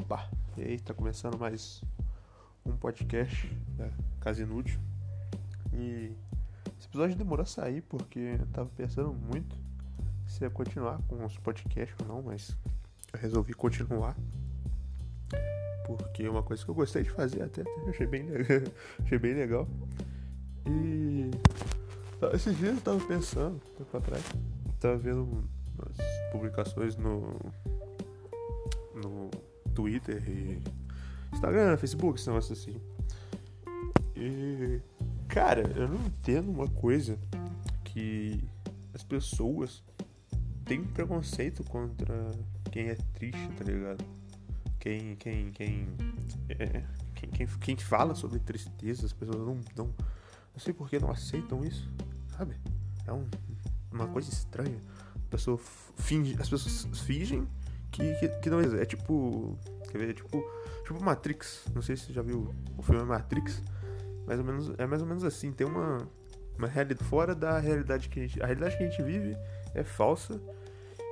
Opa, 0.00 0.30
e 0.56 0.62
aí, 0.62 0.80
tá 0.80 0.94
começando 0.94 1.38
mais 1.38 1.84
um 2.64 2.74
podcast 2.74 3.46
da 3.76 3.90
Casa 4.18 4.42
Inútil. 4.42 4.80
E 5.74 6.16
esse 6.78 6.88
episódio 6.88 7.14
demorou 7.14 7.42
a 7.42 7.46
sair 7.46 7.82
porque 7.82 8.38
eu 8.40 8.46
tava 8.46 8.70
pensando 8.74 9.12
muito 9.12 9.54
se 10.26 10.42
ia 10.42 10.48
continuar 10.48 10.98
com 11.06 11.22
os 11.22 11.36
podcasts 11.36 11.94
ou 12.00 12.08
não, 12.08 12.22
mas 12.22 12.56
eu 13.12 13.20
resolvi 13.20 13.52
continuar. 13.52 14.16
Porque 15.86 16.22
é 16.22 16.30
uma 16.30 16.42
coisa 16.42 16.64
que 16.64 16.70
eu 16.70 16.74
gostei 16.74 17.02
de 17.02 17.10
fazer 17.10 17.42
até, 17.42 17.60
até 17.60 17.90
achei 17.90 18.06
bem 18.06 18.22
legal. 18.22 18.72
achei 19.04 19.18
bem 19.18 19.34
legal. 19.34 19.68
E 20.66 21.30
esses 22.32 22.56
dias 22.56 22.74
eu 22.74 22.80
tava 22.80 23.00
pensando, 23.06 23.60
tempo 23.76 23.96
atrás, 23.96 24.24
tava 24.80 24.96
vendo 24.96 25.44
umas 25.76 26.32
publicações 26.32 26.96
no 26.96 27.38
Twitter 29.74 30.22
e 30.28 30.62
Instagram, 31.32 31.76
Facebook, 31.76 32.18
esse 32.18 32.28
negócio 32.28 32.52
assim. 32.52 32.76
E, 34.16 34.80
cara, 35.28 35.62
eu 35.76 35.88
não 35.88 36.06
entendo 36.06 36.50
uma 36.50 36.68
coisa 36.68 37.18
que 37.84 38.42
as 38.92 39.02
pessoas 39.02 39.82
têm 40.64 40.84
preconceito 40.84 41.64
contra 41.64 42.30
quem 42.70 42.88
é 42.88 42.94
triste, 43.14 43.48
tá 43.56 43.64
ligado? 43.64 44.04
Quem, 44.78 45.16
quem, 45.16 45.50
quem, 45.50 45.88
é, 46.48 46.84
quem, 47.14 47.30
quem, 47.30 47.46
quem 47.46 47.76
fala 47.76 48.14
sobre 48.14 48.38
tristeza, 48.38 49.06
as 49.06 49.12
pessoas 49.12 49.38
não, 49.38 49.60
não, 49.76 49.86
não 49.86 50.58
sei 50.58 50.72
por 50.72 50.88
que 50.88 50.98
não 50.98 51.10
aceitam 51.10 51.64
isso, 51.64 51.90
sabe? 52.36 52.56
É 53.06 53.12
um, 53.12 53.26
uma 53.92 54.06
coisa 54.06 54.30
estranha. 54.30 54.78
A 55.16 55.30
pessoa 55.30 55.58
finge, 55.96 56.36
as 56.40 56.48
pessoas 56.48 56.86
fingem 57.00 57.46
que, 57.90 58.14
que, 58.16 58.28
que 58.28 58.50
não 58.50 58.60
existe. 58.60 58.82
É 58.82 58.84
tipo. 58.84 59.58
Quer 59.90 59.98
ver? 59.98 60.10
É 60.10 60.12
tipo. 60.12 60.44
Tipo 60.84 61.02
Matrix. 61.02 61.66
Não 61.74 61.82
sei 61.82 61.96
se 61.96 62.06
você 62.06 62.12
já 62.12 62.22
viu 62.22 62.54
o 62.76 62.82
filme 62.82 63.02
Matrix. 63.04 63.62
Mais 64.26 64.38
ou 64.38 64.44
menos, 64.44 64.72
é 64.78 64.86
mais 64.86 65.02
ou 65.02 65.08
menos 65.08 65.24
assim. 65.24 65.52
Tem 65.52 65.66
uma, 65.66 65.98
uma 66.56 66.68
realidade 66.68 67.04
fora 67.04 67.34
da 67.34 67.58
realidade 67.58 68.08
que 68.08 68.20
a 68.20 68.22
gente. 68.22 68.42
A 68.42 68.46
realidade 68.46 68.76
que 68.76 68.84
a 68.84 68.86
gente 68.88 69.02
vive 69.02 69.36
é 69.74 69.82
falsa. 69.82 70.40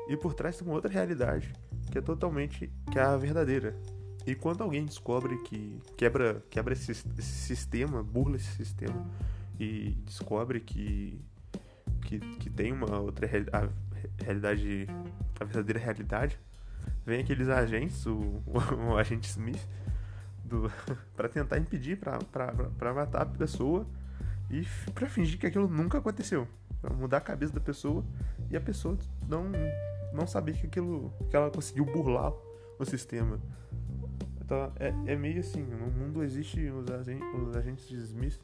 E 0.08 0.16
por 0.16 0.34
trás 0.34 0.56
tem 0.56 0.66
uma 0.66 0.74
outra 0.74 0.90
realidade. 0.90 1.52
Que 1.90 1.98
é 1.98 2.00
totalmente. 2.00 2.72
Que 2.90 2.98
é 2.98 3.02
a 3.02 3.16
verdadeira. 3.16 3.76
E 4.26 4.34
quando 4.34 4.62
alguém 4.62 4.84
descobre 4.84 5.38
que 5.38 5.80
quebra, 5.96 6.44
quebra 6.50 6.74
esse, 6.74 6.90
esse 6.92 7.22
sistema, 7.22 8.02
burla 8.02 8.36
esse 8.36 8.50
sistema 8.56 9.06
e 9.58 9.96
descobre 10.04 10.60
que, 10.60 11.20
que, 12.02 12.18
que 12.18 12.50
tem 12.50 12.72
uma 12.72 13.00
outra 13.00 13.26
a 13.52 13.68
realidade, 14.22 14.86
a 15.40 15.44
verdadeira 15.44 15.80
realidade, 15.80 16.38
vem 17.08 17.20
aqueles 17.20 17.48
agentes, 17.48 18.04
o, 18.04 18.42
o, 18.46 18.92
o 18.92 18.96
agente 18.98 19.28
Smith, 19.30 19.66
para 21.16 21.28
tentar 21.28 21.58
impedir, 21.58 21.96
para 21.96 22.94
matar 22.94 23.22
a 23.22 23.26
pessoa 23.26 23.86
e 24.50 24.62
para 24.92 25.08
fingir 25.08 25.38
que 25.38 25.46
aquilo 25.46 25.66
nunca 25.68 25.98
aconteceu. 25.98 26.46
Pra 26.82 26.92
mudar 26.92 27.16
a 27.16 27.20
cabeça 27.20 27.52
da 27.52 27.60
pessoa 27.60 28.04
e 28.50 28.56
a 28.56 28.60
pessoa 28.60 28.96
não, 29.26 29.50
não 30.12 30.26
saber 30.26 30.52
que 30.52 30.66
aquilo 30.66 31.12
que 31.28 31.34
ela 31.34 31.50
conseguiu 31.50 31.84
burlar 31.86 32.32
o 32.78 32.84
sistema. 32.84 33.40
Então 34.40 34.70
é, 34.78 34.94
é 35.06 35.16
meio 35.16 35.40
assim, 35.40 35.62
no 35.62 35.90
mundo 35.90 36.22
existe 36.22 36.68
os, 36.70 36.90
agentes, 36.90 37.26
os 37.34 37.56
agentes 37.56 37.88
de 37.88 37.96
Smith 37.96 38.40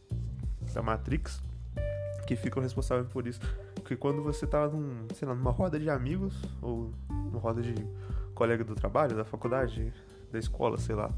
da 0.74 0.82
Matrix 0.82 1.42
que 2.26 2.34
ficam 2.34 2.62
responsáveis 2.62 3.06
por 3.08 3.26
isso. 3.26 3.40
Porque 3.74 3.94
quando 3.94 4.22
você 4.22 4.46
tá 4.46 4.66
num, 4.66 5.06
sei 5.14 5.28
lá, 5.28 5.34
numa 5.34 5.50
roda 5.50 5.78
de 5.78 5.88
amigos 5.88 6.42
ou 6.60 6.90
numa 7.08 7.38
roda 7.38 7.62
de 7.62 7.74
colega 8.34 8.64
do 8.64 8.74
trabalho, 8.74 9.16
da 9.16 9.24
faculdade, 9.24 9.92
da 10.32 10.38
escola, 10.38 10.78
sei 10.78 10.94
lá. 10.94 11.10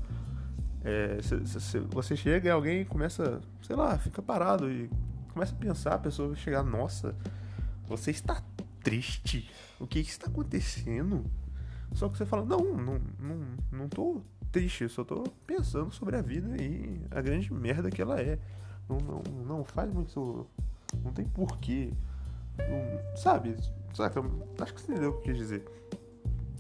É, 0.85 1.19
se, 1.21 1.61
se, 1.61 1.79
você 1.81 2.17
chega 2.17 2.49
e 2.49 2.51
alguém 2.51 2.85
começa, 2.85 3.41
sei 3.63 3.75
lá, 3.75 3.99
fica 3.99 4.23
parado 4.23 4.71
e 4.71 4.89
começa 5.33 5.53
a 5.53 5.59
pensar, 5.59 5.95
a 5.95 5.99
pessoa 5.99 6.29
vai 6.29 6.37
chegar, 6.37 6.63
nossa, 6.63 7.15
você 7.87 8.11
está 8.11 8.41
triste? 8.83 9.51
O 9.81 9.87
que 9.87 9.99
está 9.99 10.29
acontecendo? 10.29 11.25
Só 11.93 12.09
que 12.09 12.17
você 12.17 12.25
fala, 12.25 12.45
não, 12.45 12.77
não, 12.77 13.01
não, 13.19 13.47
não 13.73 13.89
tô 13.89 14.23
triste, 14.53 14.85
eu 14.85 14.89
só 14.89 15.05
tô 15.05 15.25
pensando 15.47 15.93
sobre 15.93 16.17
a 16.17 16.23
vida 16.23 16.57
e 16.57 17.01
a 17.11 17.21
grande 17.21 17.53
merda 17.53 17.91
que 17.91 18.01
ela 18.01 18.21
é. 18.21 18.39
Não, 18.89 18.99
não, 18.99 19.23
não 19.45 19.65
faz 19.65 19.93
muito. 19.93 20.47
Não 21.03 21.13
tem 21.13 21.27
porquê. 21.27 21.93
Não, 22.59 23.17
sabe? 23.17 23.57
Saca? 23.93 24.23
Acho 24.61 24.75
que 24.75 24.81
você 24.81 24.93
entendeu 24.93 25.11
o 25.11 25.13
que 25.15 25.31
eu 25.31 25.35
quis 25.35 25.37
dizer. 25.37 25.65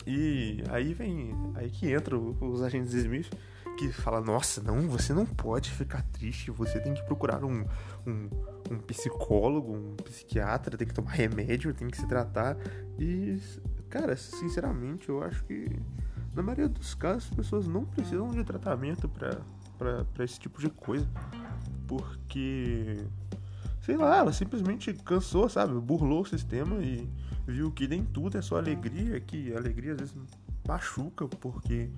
E 0.07 0.62
aí 0.71 0.93
vem. 0.93 1.33
Aí 1.55 1.71
que 1.71 1.91
entra 1.91 2.19
os 2.19 2.62
agentes 2.62 2.93
Smith 2.93 3.31
que 3.77 3.93
fala, 3.93 4.21
nossa, 4.21 4.62
não, 4.62 4.89
você 4.89 5.12
não 5.12 5.27
pode 5.27 5.71
ficar 5.71 6.03
triste, 6.11 6.51
você 6.51 6.81
tem 6.81 6.95
que 6.95 7.03
procurar 7.05 7.45
um, 7.45 7.65
um, 8.07 8.29
um 8.71 8.79
psicólogo, 8.79 9.75
um 9.75 9.97
psiquiatra, 9.97 10.77
tem 10.77 10.89
que 10.89 10.95
tomar 10.95 11.12
remédio, 11.12 11.75
tem 11.75 11.89
que 11.89 11.97
se 11.97 12.07
tratar. 12.09 12.57
E, 12.99 13.39
cara, 13.91 14.17
sinceramente, 14.17 15.09
eu 15.09 15.23
acho 15.23 15.45
que 15.45 15.69
na 16.34 16.43
maioria 16.43 16.69
dos 16.69 16.95
casos 16.95 17.28
as 17.31 17.37
pessoas 17.37 17.67
não 17.67 17.84
precisam 17.84 18.31
de 18.31 18.43
tratamento 18.45 19.09
para 19.09 20.25
esse 20.25 20.41
tipo 20.41 20.61
de 20.61 20.71
coisa. 20.71 21.07
Porque, 21.87 23.05
sei 23.86 23.97
lá, 23.97 24.19
ela 24.19 24.32
simplesmente 24.32 24.92
cansou, 24.92 25.48
sabe? 25.48 25.72
Burlou 25.80 26.22
o 26.22 26.26
sistema 26.26 26.82
e 26.82 27.08
viu 27.47 27.70
que 27.70 27.86
nem 27.86 28.04
tudo 28.04 28.36
é 28.36 28.42
só 28.42 28.58
alegria, 28.58 29.20
que 29.20 29.54
alegria 29.54 29.92
às 29.92 29.98
vezes 30.00 30.14
machuca, 30.66 31.28
porque 31.28 31.88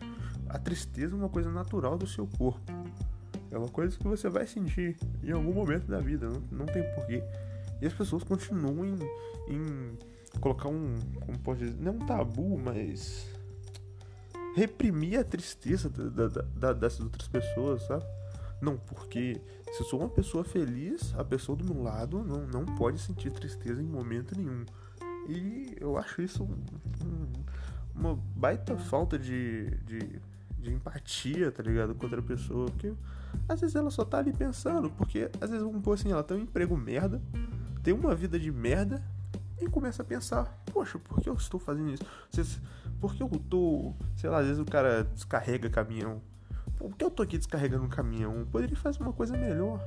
a 0.50 0.58
tristeza 0.58 1.14
é 1.14 1.18
uma 1.18 1.30
coisa 1.30 1.50
natural 1.50 1.96
do 1.96 2.06
seu 2.06 2.26
corpo. 2.26 2.70
É 3.50 3.56
uma 3.56 3.70
coisa 3.70 3.96
que 3.96 4.06
você 4.06 4.28
vai 4.28 4.46
sentir 4.46 4.98
em 5.24 5.32
algum 5.32 5.54
momento 5.54 5.86
da 5.86 5.98
vida, 5.98 6.28
não, 6.28 6.58
não 6.58 6.66
tem 6.66 6.82
porquê. 6.94 7.24
E 7.80 7.86
as 7.86 7.94
pessoas 7.94 8.22
continuam 8.22 8.84
em, 8.84 8.98
em 9.48 9.98
colocar 10.40 10.68
um, 10.68 10.94
como 11.24 11.38
pode 11.38 11.60
dizer, 11.60 11.80
não 11.80 11.94
um 11.94 12.06
tabu, 12.06 12.58
mas 12.58 13.26
reprimir 14.54 15.20
a 15.20 15.24
tristeza 15.24 15.88
da, 15.88 16.28
da, 16.28 16.42
da, 16.42 16.72
dessas 16.74 17.00
outras 17.00 17.28
pessoas, 17.28 17.80
sabe? 17.86 18.04
Não, 18.60 18.76
porque 18.76 19.40
se 19.72 19.80
eu 19.80 19.86
sou 19.86 20.00
uma 20.00 20.08
pessoa 20.08 20.44
feliz, 20.44 21.14
a 21.16 21.24
pessoa 21.24 21.56
do 21.56 21.64
meu 21.64 21.82
lado 21.82 22.24
não, 22.24 22.46
não 22.46 22.64
pode 22.64 22.98
sentir 22.98 23.30
tristeza 23.30 23.80
em 23.80 23.86
momento 23.86 24.36
nenhum. 24.36 24.64
E 25.28 25.76
eu 25.78 25.96
acho 25.96 26.22
isso 26.22 26.42
um, 26.42 26.56
um, 27.04 27.32
uma 27.94 28.18
baita 28.34 28.76
falta 28.76 29.18
de, 29.18 29.70
de, 29.84 30.20
de, 30.58 30.72
empatia, 30.72 31.52
tá 31.52 31.62
ligado? 31.62 31.94
Com 31.94 32.06
outra 32.06 32.22
pessoa. 32.22 32.66
Porque 32.66 32.94
às 33.48 33.60
vezes 33.60 33.76
ela 33.76 33.90
só 33.90 34.04
tá 34.04 34.18
ali 34.18 34.32
pensando. 34.32 34.90
Porque 34.90 35.30
às 35.40 35.50
vezes, 35.50 35.64
vamos 35.64 35.82
pôr 35.82 35.92
assim, 35.92 36.10
ela 36.10 36.24
tem 36.24 36.38
um 36.38 36.40
emprego 36.40 36.76
merda, 36.76 37.20
tem 37.82 37.92
uma 37.92 38.14
vida 38.14 38.38
de 38.38 38.50
merda 38.50 39.04
e 39.60 39.68
começa 39.68 40.02
a 40.02 40.04
pensar: 40.04 40.58
Poxa, 40.72 40.98
por 40.98 41.20
que 41.20 41.28
eu 41.28 41.34
estou 41.34 41.60
fazendo 41.60 41.90
isso? 41.90 42.60
Por 43.00 43.14
que 43.14 43.22
eu 43.22 43.28
tô. 43.28 43.94
Sei 44.16 44.30
lá, 44.30 44.38
às 44.38 44.46
vezes 44.46 44.60
o 44.60 44.64
cara 44.64 45.04
descarrega 45.04 45.68
caminhão. 45.68 46.22
Por 46.78 46.96
que 46.96 47.04
eu 47.04 47.10
tô 47.10 47.22
aqui 47.22 47.36
descarregando 47.36 47.84
um 47.84 47.88
caminhão? 47.88 48.46
Poderia 48.50 48.76
fazer 48.76 49.02
uma 49.02 49.12
coisa 49.12 49.36
melhor. 49.36 49.80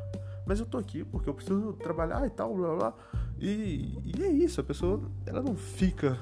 Mas 0.45 0.59
eu 0.59 0.65
tô 0.65 0.77
aqui 0.77 1.03
porque 1.03 1.29
eu 1.29 1.33
preciso 1.33 1.73
trabalhar 1.73 2.25
e 2.25 2.29
tal, 2.29 2.55
blá 2.55 2.75
blá. 2.75 2.93
E, 3.39 3.97
e 4.03 4.23
é 4.23 4.29
isso, 4.29 4.59
a 4.59 4.63
pessoa 4.63 5.01
ela 5.25 5.41
não 5.41 5.55
fica 5.55 6.19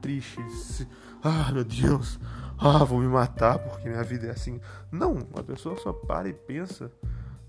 triste. 0.00 0.40
Se, 0.50 0.86
ah, 1.22 1.50
meu 1.52 1.64
Deus, 1.64 2.20
ah, 2.58 2.84
vou 2.84 3.00
me 3.00 3.08
matar 3.08 3.58
porque 3.58 3.88
minha 3.88 4.04
vida 4.04 4.26
é 4.26 4.30
assim. 4.30 4.60
Não, 4.92 5.26
a 5.34 5.42
pessoa 5.42 5.76
só 5.78 5.92
para 5.92 6.28
e 6.28 6.32
pensa 6.32 6.92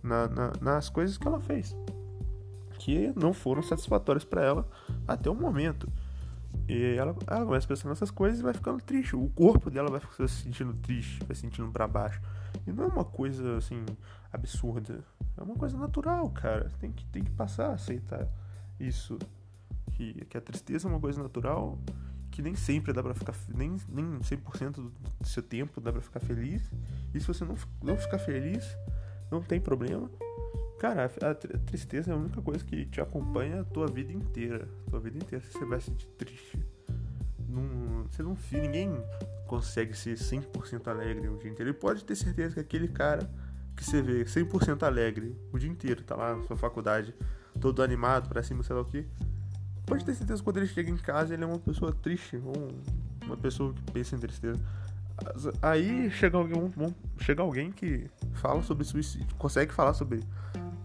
na, 0.01 0.27
na, 0.27 0.51
nas 0.61 0.89
coisas 0.89 1.17
que 1.17 1.27
ela 1.27 1.39
fez 1.39 1.75
que 2.85 3.11
não 3.15 3.33
foram 3.33 3.63
satisfatórias 3.63 4.23
para 4.23 4.43
ela 4.43 4.67
até 5.07 5.29
o 5.29 5.35
momento. 5.35 5.91
E 6.67 6.95
ela, 6.95 7.15
ela 7.27 7.45
começa 7.45 7.67
pensando 7.67 7.89
nessas 7.89 8.09
coisas 8.09 8.39
e 8.39 8.43
vai 8.43 8.53
ficando 8.53 8.81
triste. 8.81 9.15
O 9.15 9.29
corpo 9.29 9.69
dela 9.69 9.89
vai 9.89 10.01
se 10.27 10.43
sentindo 10.43 10.73
triste, 10.73 11.23
vai 11.23 11.35
se 11.35 11.41
sentindo 11.41 11.71
para 11.71 11.87
baixo. 11.87 12.19
E 12.65 12.71
não 12.71 12.85
é 12.85 12.87
uma 12.87 13.05
coisa 13.05 13.57
assim 13.57 13.85
absurda. 14.33 15.03
É 15.37 15.43
uma 15.43 15.55
coisa 15.55 15.77
natural, 15.77 16.27
cara. 16.31 16.71
Tem 16.79 16.91
que, 16.91 17.05
tem 17.05 17.23
que 17.23 17.31
passar 17.31 17.67
a 17.69 17.73
aceitar 17.73 18.27
isso. 18.79 19.19
Que, 19.93 20.25
que 20.25 20.37
a 20.37 20.41
tristeza 20.41 20.87
é 20.87 20.91
uma 20.91 20.99
coisa 20.99 21.21
natural, 21.21 21.79
que 22.31 22.41
nem 22.41 22.55
sempre 22.55 22.91
dá 22.91 23.03
pra 23.03 23.13
ficar. 23.13 23.35
Nem, 23.47 23.77
nem 23.87 24.19
100% 24.19 24.71
do 24.71 24.91
seu 25.27 25.43
tempo 25.43 25.79
dá 25.79 25.91
pra 25.91 26.01
ficar 26.01 26.19
feliz. 26.19 26.69
E 27.13 27.19
se 27.19 27.27
você 27.27 27.45
não, 27.45 27.55
não 27.83 27.95
ficar 27.95 28.17
feliz, 28.17 28.65
não 29.31 29.41
tem 29.41 29.61
problema. 29.61 30.09
Cara, 30.79 31.05
a, 31.05 31.33
tristeza 31.59 32.11
é 32.11 32.13
a 32.13 32.17
única 32.17 32.41
coisa 32.41 32.63
que 32.63 32.85
te 32.85 32.99
acompanha 32.99 33.61
a 33.61 33.63
tua 33.63 33.87
vida 33.87 34.11
inteira. 34.11 34.67
Tua 34.89 34.99
vida 34.99 35.17
inteira 35.17 35.43
você 35.43 35.65
vai 35.65 35.79
se 35.79 35.87
sentir 35.87 36.07
triste. 36.17 36.59
Não, 37.47 38.03
você 38.03 38.21
não 38.21 38.37
ninguém 38.51 38.91
consegue 39.47 39.95
ser 39.95 40.15
100% 40.15 40.87
alegre 40.87 41.29
o 41.29 41.37
dia 41.37 41.49
inteiro. 41.49 41.71
Ele 41.71 41.77
pode 41.77 42.03
ter 42.03 42.15
certeza 42.15 42.55
que 42.55 42.59
aquele 42.59 42.87
cara 42.87 43.29
que 43.75 43.83
você 43.83 44.01
vê 44.01 44.23
100% 44.23 44.83
alegre 44.83 45.35
o 45.51 45.59
dia 45.59 45.69
inteiro, 45.69 46.03
tá 46.03 46.15
lá 46.15 46.35
na 46.35 46.43
sua 46.43 46.55
faculdade, 46.55 47.13
todo 47.59 47.83
animado 47.83 48.29
pra 48.29 48.41
cima, 48.41 48.63
sei 48.63 48.75
lá 48.75 48.81
o 48.81 48.85
que. 48.85 49.05
Pode 49.85 50.03
ter 50.03 50.15
certeza 50.15 50.39
que 50.39 50.43
quando 50.43 50.57
ele 50.57 50.67
chega 50.67 50.89
em 50.89 50.97
casa 50.97 51.33
ele 51.33 51.43
é 51.43 51.47
uma 51.47 51.59
pessoa 51.59 51.93
triste, 51.93 52.37
ou 52.43 52.53
uma 53.25 53.37
pessoa 53.37 53.73
que 53.73 53.91
pensa 53.91 54.15
em 54.15 54.19
tristeza. 54.19 54.59
Aí 55.61 56.09
chega 56.11 56.37
alguém, 56.37 56.73
chega 57.19 57.41
alguém 57.41 57.71
que 57.71 58.09
fala 58.33 58.61
sobre 58.63 58.83
suicídio, 58.83 59.33
consegue 59.37 59.73
falar 59.73 59.93
sobre 59.93 60.21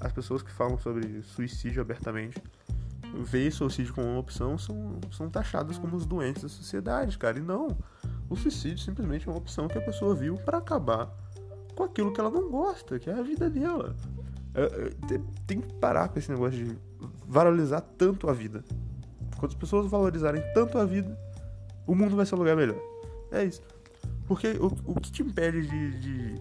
as 0.00 0.12
pessoas 0.12 0.42
que 0.42 0.50
falam 0.50 0.78
sobre 0.78 1.22
suicídio 1.22 1.82
abertamente, 1.82 2.42
vê 3.22 3.50
suicídio 3.50 3.94
como 3.94 4.06
uma 4.06 4.20
opção, 4.20 4.56
são, 4.56 4.98
são 5.12 5.28
taxadas 5.28 5.78
como 5.78 5.96
os 5.96 6.06
doentes 6.06 6.42
da 6.42 6.48
sociedade, 6.48 7.18
cara. 7.18 7.38
E 7.38 7.42
não, 7.42 7.76
o 8.28 8.36
suicídio 8.36 8.78
simplesmente 8.78 9.28
é 9.28 9.30
uma 9.30 9.38
opção 9.38 9.68
que 9.68 9.76
a 9.76 9.80
pessoa 9.80 10.14
viu 10.14 10.36
para 10.36 10.58
acabar 10.58 11.12
com 11.74 11.84
aquilo 11.84 12.12
que 12.12 12.20
ela 12.20 12.30
não 12.30 12.50
gosta, 12.50 12.98
que 12.98 13.10
é 13.10 13.14
a 13.14 13.22
vida 13.22 13.50
dela. 13.50 13.94
É, 14.54 14.62
é, 14.62 15.20
tem 15.46 15.60
que 15.60 15.72
parar 15.74 16.08
com 16.08 16.18
esse 16.18 16.30
negócio 16.30 16.64
de 16.64 16.78
valorizar 17.26 17.80
tanto 17.80 18.28
a 18.28 18.32
vida. 18.32 18.64
Quando 19.38 19.52
as 19.52 19.58
pessoas 19.58 19.90
valorizarem 19.90 20.42
tanto 20.52 20.78
a 20.78 20.84
vida, 20.84 21.18
o 21.86 21.94
mundo 21.94 22.16
vai 22.16 22.26
ser 22.26 22.34
um 22.34 22.38
lugar 22.38 22.56
melhor. 22.56 22.78
É 23.32 23.44
isso. 23.44 23.62
Porque 24.26 24.48
o, 24.60 24.66
o 24.84 25.00
que 25.00 25.10
te 25.10 25.22
impede 25.22 25.66
de, 25.66 26.00
de, 26.00 26.34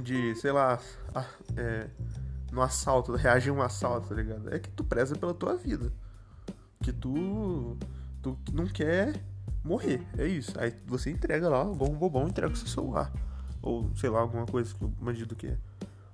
de 0.00 0.34
sei 0.36 0.52
lá, 0.52 0.78
é, 1.56 1.88
no 2.50 2.62
assalto, 2.62 3.12
reagir 3.16 3.50
a 3.50 3.52
um 3.52 3.62
assalto, 3.62 4.08
tá 4.08 4.14
ligado? 4.14 4.54
É 4.54 4.58
que 4.58 4.70
tu 4.70 4.84
preza 4.84 5.16
pela 5.16 5.34
tua 5.34 5.56
vida. 5.56 5.92
Que 6.82 6.92
tu, 6.92 7.76
tu 8.22 8.38
não 8.52 8.66
quer 8.66 9.22
morrer. 9.64 10.06
É 10.18 10.26
isso. 10.26 10.52
Aí 10.58 10.74
você 10.86 11.10
entrega 11.10 11.48
lá, 11.48 11.62
igual 11.62 11.90
um 11.90 11.96
bobão, 11.96 12.28
entrega 12.28 12.52
o 12.52 12.56
seu 12.56 12.68
celular. 12.68 13.12
Ou 13.60 13.90
sei 13.96 14.10
lá, 14.10 14.20
alguma 14.20 14.46
coisa 14.46 14.74
que 14.74 14.84
o 14.84 14.88
bandido 14.88 15.36
quer. 15.36 15.58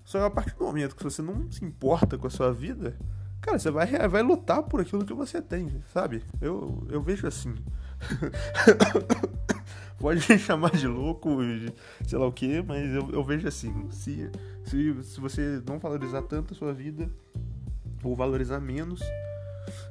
Só 0.05 0.19
que 0.19 0.25
a 0.25 0.31
partir 0.31 0.57
do 0.57 0.65
momento 0.65 0.97
que 0.97 1.05
você 1.05 1.21
não 1.21 1.51
se 1.51 1.65
importa 1.65 2.17
com 2.17 2.27
a 2.27 2.31
sua 2.31 2.53
vida, 2.53 2.97
cara, 3.41 3.59
você 3.59 3.71
vai, 3.71 3.87
vai 4.09 4.23
lutar 4.23 4.63
por 4.63 4.81
aquilo 4.81 5.05
que 5.05 5.13
você 5.13 5.43
tem, 5.43 5.83
sabe? 5.93 6.25
Eu, 6.41 6.87
eu 6.91 7.03
vejo 7.03 7.27
assim. 7.27 7.55
Pode 9.99 10.25
me 10.31 10.39
chamar 10.39 10.71
de 10.71 10.87
louco, 10.87 11.39
sei 12.06 12.19
lá 12.19 12.27
o 12.27 12.33
que, 12.33 12.62
mas 12.62 12.93
eu, 12.95 13.11
eu 13.11 13.25
vejo 13.25 13.47
assim. 13.49 13.91
Se, 13.91 14.31
se, 14.65 15.03
se 15.03 15.21
você 15.21 15.62
não 15.67 15.79
valorizar 15.79 16.23
tanto 16.23 16.55
a 16.55 16.56
sua 16.56 16.73
vida, 16.73 17.11
ou 18.03 18.15
valorizar 18.15 18.61
menos, 18.61 19.00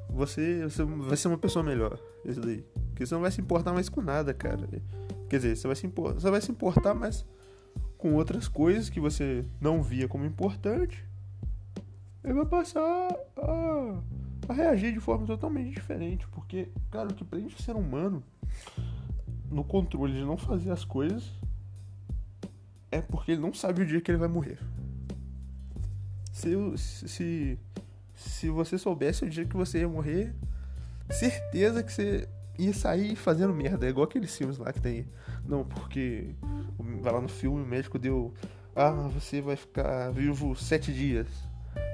você, 0.10 0.64
você 0.64 0.84
vai 0.84 1.18
ser 1.18 1.28
uma 1.28 1.38
pessoa 1.38 1.64
melhor. 1.64 2.00
Isso 2.26 2.40
daí. 2.40 2.64
Porque 2.90 3.06
você 3.06 3.14
não 3.14 3.22
vai 3.22 3.32
se 3.32 3.42
importar 3.42 3.74
mais 3.74 3.90
com 3.90 4.02
nada, 4.02 4.34
cara. 4.34 4.68
Quer 5.30 5.38
dizer, 5.38 5.56
você 5.56 5.68
vai 5.68 5.76
se 5.76 5.86
importar, 5.86 6.20
você 6.20 6.32
vai 6.32 6.42
se 6.42 6.52
importar 6.52 6.94
mais 6.94 7.26
com 7.98 8.14
outras 8.14 8.48
coisas 8.48 8.90
que 8.90 9.00
você 9.00 9.46
não 9.60 9.82
via 9.82 10.08
como 10.08 10.26
importante, 10.26 11.04
ele 12.24 12.34
vai 12.34 12.46
passar 12.46 12.82
a, 13.38 14.00
a 14.48 14.54
reagir 14.54 14.94
de 14.94 15.00
forma 15.00 15.26
totalmente 15.26 15.74
diferente. 15.74 16.28
Porque, 16.30 16.70
cara, 16.90 17.10
o 17.10 17.14
que 17.14 17.26
prende 17.26 17.56
o 17.56 17.62
ser 17.62 17.76
humano 17.76 18.24
no 19.50 19.64
controle 19.64 20.14
de 20.14 20.24
não 20.24 20.38
fazer 20.38 20.72
as 20.72 20.84
coisas 20.84 21.32
é 22.92 23.02
porque 23.02 23.34
ele 23.34 23.42
não 23.42 23.54
sabe 23.54 23.82
o 23.82 23.86
dia 23.86 24.02
que 24.02 24.12
ele 24.12 24.18
vai 24.18 24.28
morrer. 24.28 24.60
Se, 26.32 26.56
se, 26.78 27.60
se 28.14 28.50
você 28.50 28.78
soubesse 28.78 29.26
o 29.26 29.30
dia 29.30 29.46
que 29.46 29.56
você 29.56 29.80
ia 29.80 29.90
morrer, 29.90 30.36
certeza 31.10 31.84
que 31.84 31.92
você 31.92 32.30
ia 32.58 32.74
sair 32.74 33.16
fazendo 33.16 33.54
merda. 33.54 33.86
É 33.86 33.90
igual 33.90 34.06
aqueles 34.06 34.36
filmes 34.36 34.58
lá 34.58 34.72
que 34.72 34.82
tem. 34.82 35.08
Não, 35.46 35.66
porque 35.66 36.36
vai 37.02 37.14
lá 37.14 37.22
no 37.22 37.30
filme, 37.30 37.62
o 37.62 37.66
médico 37.66 38.00
deu. 38.00 38.34
Ah, 38.76 38.92
você 38.92 39.42
vai 39.42 39.56
ficar 39.56 40.12
vivo 40.12 40.56
sete 40.56 40.94
dias. 40.94 41.28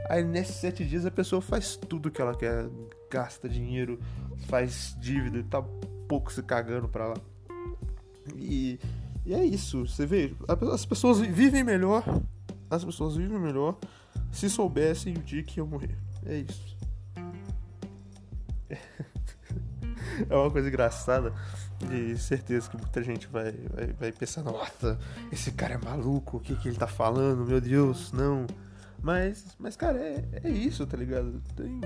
Aí 0.09 0.23
nesses 0.23 0.55
sete 0.55 0.85
dias 0.85 1.05
a 1.05 1.11
pessoa 1.11 1.41
faz 1.41 1.77
tudo 1.77 2.11
que 2.11 2.21
ela 2.21 2.35
quer, 2.35 2.69
gasta 3.09 3.47
dinheiro, 3.47 3.99
faz 4.47 4.95
dívida 4.99 5.39
e 5.39 5.43
tá 5.43 5.63
pouco 6.07 6.31
se 6.31 6.43
cagando 6.43 6.89
pra 6.89 7.07
lá. 7.07 7.15
E, 8.35 8.79
e 9.25 9.33
é 9.33 9.43
isso, 9.43 9.87
você 9.87 10.05
vê, 10.05 10.33
as 10.71 10.85
pessoas 10.85 11.19
vivem 11.19 11.63
melhor, 11.63 12.03
as 12.69 12.83
pessoas 12.83 13.15
vivem 13.15 13.39
melhor 13.39 13.77
se 14.31 14.49
soubessem 14.49 15.15
o 15.15 15.21
dia 15.21 15.43
que 15.43 15.59
iam 15.59 15.67
morrer. 15.67 15.95
É 16.25 16.37
isso. 16.37 16.77
é 20.29 20.35
uma 20.35 20.49
coisa 20.51 20.67
engraçada. 20.67 21.33
De 21.79 22.17
certeza 22.17 22.69
que 22.69 22.77
muita 22.77 23.03
gente 23.03 23.27
vai, 23.27 23.51
vai, 23.51 23.87
vai 23.87 24.11
pensar, 24.11 24.41
nossa, 24.41 24.97
esse 25.31 25.51
cara 25.51 25.73
é 25.73 25.77
maluco, 25.77 26.37
o 26.37 26.39
que, 26.39 26.55
que 26.55 26.69
ele 26.69 26.77
tá 26.77 26.87
falando? 26.87 27.45
Meu 27.45 27.59
Deus, 27.59 28.11
não. 28.13 28.47
Mas, 29.01 29.45
mas 29.59 29.75
cara, 29.75 29.99
é, 29.99 30.23
é 30.43 30.49
isso, 30.49 30.87
tá 30.87 30.95
ligado? 30.95 31.41
Tem, 31.55 31.81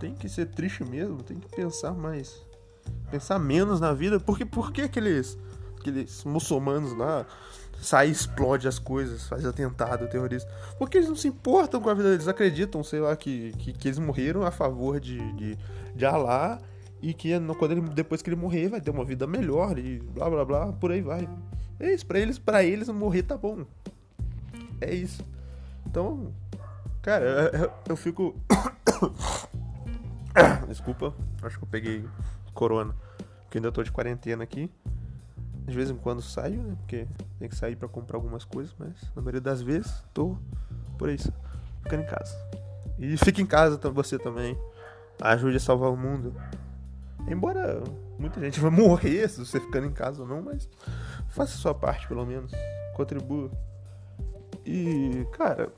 tem 0.00 0.14
que 0.14 0.26
ser 0.26 0.46
triste 0.46 0.82
mesmo, 0.84 1.22
tem 1.22 1.38
que 1.38 1.54
pensar 1.54 1.92
mais. 1.92 2.34
Pensar 3.10 3.38
menos 3.38 3.80
na 3.80 3.92
vida. 3.92 4.20
Porque 4.20 4.44
por 4.44 4.72
que 4.72 4.82
aqueles, 4.82 5.38
aqueles 5.78 6.24
muçulmanos 6.24 6.96
lá 6.96 7.26
sai 7.80 8.08
explode 8.08 8.68
as 8.68 8.78
coisas, 8.78 9.26
faz 9.26 9.44
atentado 9.44 10.08
terrorista? 10.08 10.50
Porque 10.78 10.98
eles 10.98 11.08
não 11.08 11.16
se 11.16 11.28
importam 11.28 11.80
com 11.80 11.88
a 11.88 11.94
vida 11.94 12.10
deles, 12.10 12.28
acreditam, 12.28 12.84
sei 12.84 13.00
lá, 13.00 13.16
que, 13.16 13.52
que, 13.58 13.72
que 13.72 13.88
eles 13.88 13.98
morreram 13.98 14.42
a 14.42 14.50
favor 14.50 15.00
de, 15.00 15.18
de, 15.32 15.58
de 15.94 16.06
Allah 16.06 16.58
e 17.02 17.14
que 17.14 17.30
quando 17.58 17.72
ele, 17.72 17.80
depois 17.80 18.20
que 18.20 18.28
ele 18.28 18.36
morrer 18.36 18.68
vai 18.68 18.80
ter 18.80 18.90
uma 18.90 19.04
vida 19.04 19.26
melhor 19.26 19.78
e 19.78 19.98
blá 19.98 20.28
blá 20.28 20.44
blá, 20.44 20.72
por 20.72 20.92
aí 20.92 21.00
vai. 21.00 21.28
É 21.78 21.94
isso, 21.94 22.06
pra 22.06 22.18
eles, 22.18 22.38
pra 22.38 22.62
eles 22.62 22.88
morrer 22.88 23.22
tá 23.22 23.36
bom. 23.36 23.64
É 24.80 24.94
isso. 24.94 25.24
Então, 25.86 26.32
cara, 27.00 27.50
eu, 27.54 27.72
eu 27.88 27.96
fico. 27.96 28.34
Desculpa, 30.68 31.14
acho 31.42 31.58
que 31.58 31.64
eu 31.64 31.68
peguei 31.68 32.04
corona. 32.52 32.94
Porque 33.42 33.58
ainda 33.58 33.72
tô 33.72 33.82
de 33.82 33.90
quarentena 33.90 34.44
aqui. 34.44 34.70
De 35.66 35.74
vez 35.74 35.90
em 35.90 35.96
quando 35.96 36.22
saio, 36.22 36.62
né? 36.62 36.76
Porque 36.78 37.06
tem 37.38 37.48
que 37.48 37.54
sair 37.54 37.76
para 37.76 37.88
comprar 37.88 38.16
algumas 38.16 38.44
coisas, 38.44 38.74
mas 38.78 38.94
na 39.14 39.22
maioria 39.22 39.40
das 39.40 39.62
vezes 39.62 40.04
tô 40.12 40.36
por 40.98 41.08
isso, 41.08 41.32
ficando 41.82 42.02
em 42.02 42.06
casa. 42.06 42.36
E 42.98 43.16
fique 43.16 43.40
em 43.40 43.46
casa 43.46 43.78
você 43.90 44.18
também. 44.18 44.58
Ajude 45.20 45.56
a 45.56 45.60
salvar 45.60 45.90
o 45.90 45.96
mundo. 45.96 46.34
Embora 47.28 47.82
muita 48.18 48.40
gente 48.40 48.60
vai 48.60 48.70
morrer 48.72 49.28
se 49.28 49.44
você 49.44 49.60
ficando 49.60 49.86
em 49.86 49.92
casa 49.92 50.22
ou 50.22 50.28
não, 50.28 50.42
mas 50.42 50.68
faça 51.28 51.56
sua 51.56 51.74
parte 51.74 52.06
pelo 52.08 52.24
menos. 52.26 52.52
Contribua. 52.94 53.50
E, 54.64 55.26
cara, 55.32 55.72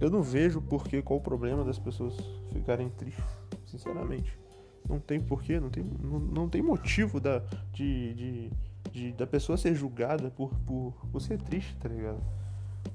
eu 0.00 0.10
não 0.10 0.22
vejo 0.22 0.60
porquê, 0.60 1.00
qual 1.00 1.18
o 1.18 1.22
problema 1.22 1.64
das 1.64 1.78
pessoas 1.78 2.14
ficarem 2.52 2.88
tristes, 2.90 3.24
sinceramente. 3.66 4.38
Não 4.88 5.00
tem 5.00 5.20
porquê, 5.20 5.58
não 5.58 5.70
tem, 5.70 5.84
não, 5.84 6.18
não 6.18 6.48
tem 6.48 6.62
motivo 6.62 7.20
da, 7.20 7.42
de, 7.72 8.14
de, 8.14 8.50
de, 8.92 9.12
da 9.12 9.26
pessoa 9.26 9.58
ser 9.58 9.74
julgada 9.74 10.30
por, 10.30 10.54
por, 10.66 10.94
por 11.10 11.20
ser 11.20 11.38
triste, 11.38 11.76
tá 11.76 11.88
ligado? 11.88 12.20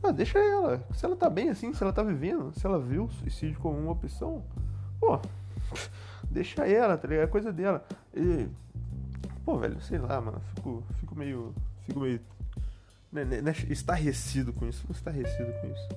Ah, 0.01 0.11
deixa 0.11 0.39
ela. 0.39 0.85
Se 0.93 1.05
ela 1.05 1.15
tá 1.15 1.29
bem 1.29 1.49
assim, 1.49 1.73
se 1.73 1.83
ela 1.83 1.91
tá 1.91 2.01
vivendo, 2.01 2.53
se 2.57 2.65
ela 2.65 2.79
viu 2.79 3.05
o 3.05 3.11
suicídio 3.11 3.59
como 3.59 3.77
uma 3.77 3.91
opção, 3.91 4.41
pô, 4.99 5.19
Deixa 6.29 6.65
ela, 6.65 6.97
tá 6.97 7.07
ligado? 7.07 7.25
É 7.25 7.27
coisa 7.27 7.51
dela. 7.51 7.85
E, 8.13 8.47
pô, 9.43 9.57
velho, 9.57 9.81
sei 9.81 9.97
lá, 9.97 10.19
mano. 10.21 10.41
Fico, 10.55 10.83
fico 10.99 11.15
meio. 11.15 11.53
Fico 11.85 11.99
meio. 11.99 12.21
Né, 13.11 13.25
né, 13.25 13.41
né 13.41 13.53
estarrecido 13.69 14.53
com 14.53 14.67
isso. 14.67 14.85
Estarrecido 14.89 15.51
com 15.59 15.67
isso. 15.67 15.89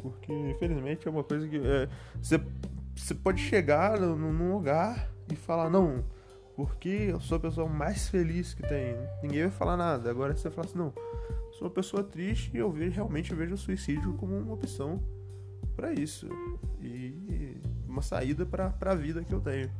Porque, 0.00 0.32
infelizmente, 0.32 1.06
é 1.06 1.10
uma 1.10 1.24
coisa 1.24 1.46
que. 1.46 1.58
É, 1.58 1.88
você, 2.20 2.40
você 2.94 3.14
pode 3.14 3.40
chegar 3.40 3.98
num 3.98 4.52
lugar 4.52 5.10
e 5.30 5.36
falar, 5.36 5.70
não, 5.70 6.04
porque 6.56 6.88
eu 6.88 7.20
sou 7.20 7.36
a 7.36 7.40
pessoa 7.40 7.68
mais 7.68 8.08
feliz 8.08 8.54
que 8.54 8.62
tem. 8.62 8.96
Ninguém 9.22 9.42
vai 9.42 9.50
falar 9.50 9.76
nada. 9.76 10.10
Agora 10.10 10.34
você 10.34 10.50
fala 10.50 10.66
assim, 10.66 10.78
não, 10.78 10.92
sou 11.52 11.68
uma 11.68 11.70
pessoa 11.70 12.02
triste 12.02 12.50
e 12.54 12.58
eu 12.58 12.70
vejo, 12.70 12.96
realmente 12.96 13.34
vejo 13.34 13.54
o 13.54 13.58
suicídio 13.58 14.14
como 14.14 14.36
uma 14.36 14.54
opção 14.54 15.02
para 15.74 15.92
isso. 15.92 16.28
E 16.80 17.60
uma 17.88 18.02
saída 18.02 18.44
pra, 18.44 18.70
pra 18.70 18.94
vida 18.94 19.24
que 19.24 19.32
eu 19.32 19.40
tenho. 19.40 19.70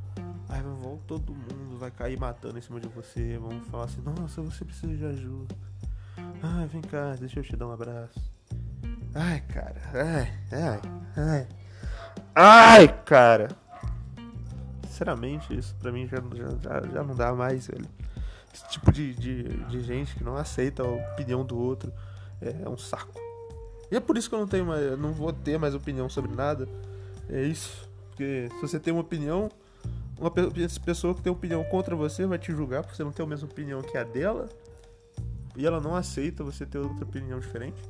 Aí 0.49 0.62
vão 0.62 0.99
todo 1.06 1.35
mundo 1.35 1.78
vai 1.78 1.90
cair 1.90 2.18
matando 2.18 2.59
em 2.59 2.62
cima 2.62 2.80
de 2.80 2.88
você. 2.88 3.38
Vão 3.38 3.61
falar 3.62 3.85
assim, 3.85 4.00
nossa, 4.02 4.42
você 4.42 4.64
precisa 4.64 4.94
de 4.94 5.04
ajuda. 5.04 5.54
Ai, 6.42 6.66
vem 6.66 6.83
cá, 6.83 7.14
deixa 7.18 7.40
eu 7.40 7.44
te 7.44 7.56
dar 7.56 7.66
um 7.68 7.73
abraço. 7.73 8.21
Ai, 9.14 9.40
cara. 9.42 9.80
Ai, 9.92 10.33
ai, 10.52 10.80
ai. 11.16 11.63
Ai, 12.35 12.88
cara. 13.05 13.49
Sinceramente, 14.88 15.57
isso 15.57 15.75
pra 15.76 15.93
mim 15.93 16.09
já, 16.09 16.19
já, 16.62 16.88
já 16.93 17.03
não 17.05 17.14
dá 17.14 17.33
mais, 17.33 17.69
velho. 17.69 17.87
Esse 18.53 18.69
tipo 18.69 18.93
de, 18.93 19.14
de, 19.14 19.43
de 19.64 19.81
gente 19.83 20.14
que 20.14 20.25
não 20.25 20.37
aceita 20.37 20.83
a 20.83 20.87
opinião 20.87 21.45
do 21.45 21.59
outro 21.59 21.93
é, 22.41 22.64
é 22.64 22.69
um 22.69 22.76
saco. 22.76 23.21
E 23.91 23.97
é 23.97 24.00
por 24.00 24.17
isso 24.17 24.29
que 24.29 24.35
eu 24.35 24.41
não 24.41 24.47
tenho 24.47 24.67
mais, 24.67 24.99
não 24.99 25.12
vou 25.12 25.33
ter 25.33 25.59
mais 25.59 25.75
opinião 25.75 26.09
sobre 26.09 26.35
nada. 26.35 26.69
É 27.29 27.43
isso. 27.43 27.88
Porque 28.09 28.49
se 28.49 28.61
você 28.61 28.81
tem 28.81 28.93
uma 28.93 29.03
opinião, 29.03 29.49
uma 30.19 30.31
pessoa 30.85 31.14
que 31.14 31.23
tem 31.23 31.33
opinião 31.33 31.62
contra 31.64 31.95
você 31.95 32.26
vai 32.26 32.38
te 32.38 32.53
julgar 32.53 32.83
porque 32.83 32.97
você 32.97 33.05
não 33.05 33.12
tem 33.12 33.25
a 33.25 33.29
mesma 33.29 33.49
opinião 33.49 33.83
que 33.83 33.97
a 33.97 34.05
dela. 34.05 34.49
E 35.57 35.64
ela 35.64 35.81
não 35.81 35.95
aceita 35.95 36.43
você 36.43 36.67
ter 36.67 36.79
outra 36.79 37.05
opinião 37.05 37.38
diferente. 37.38 37.81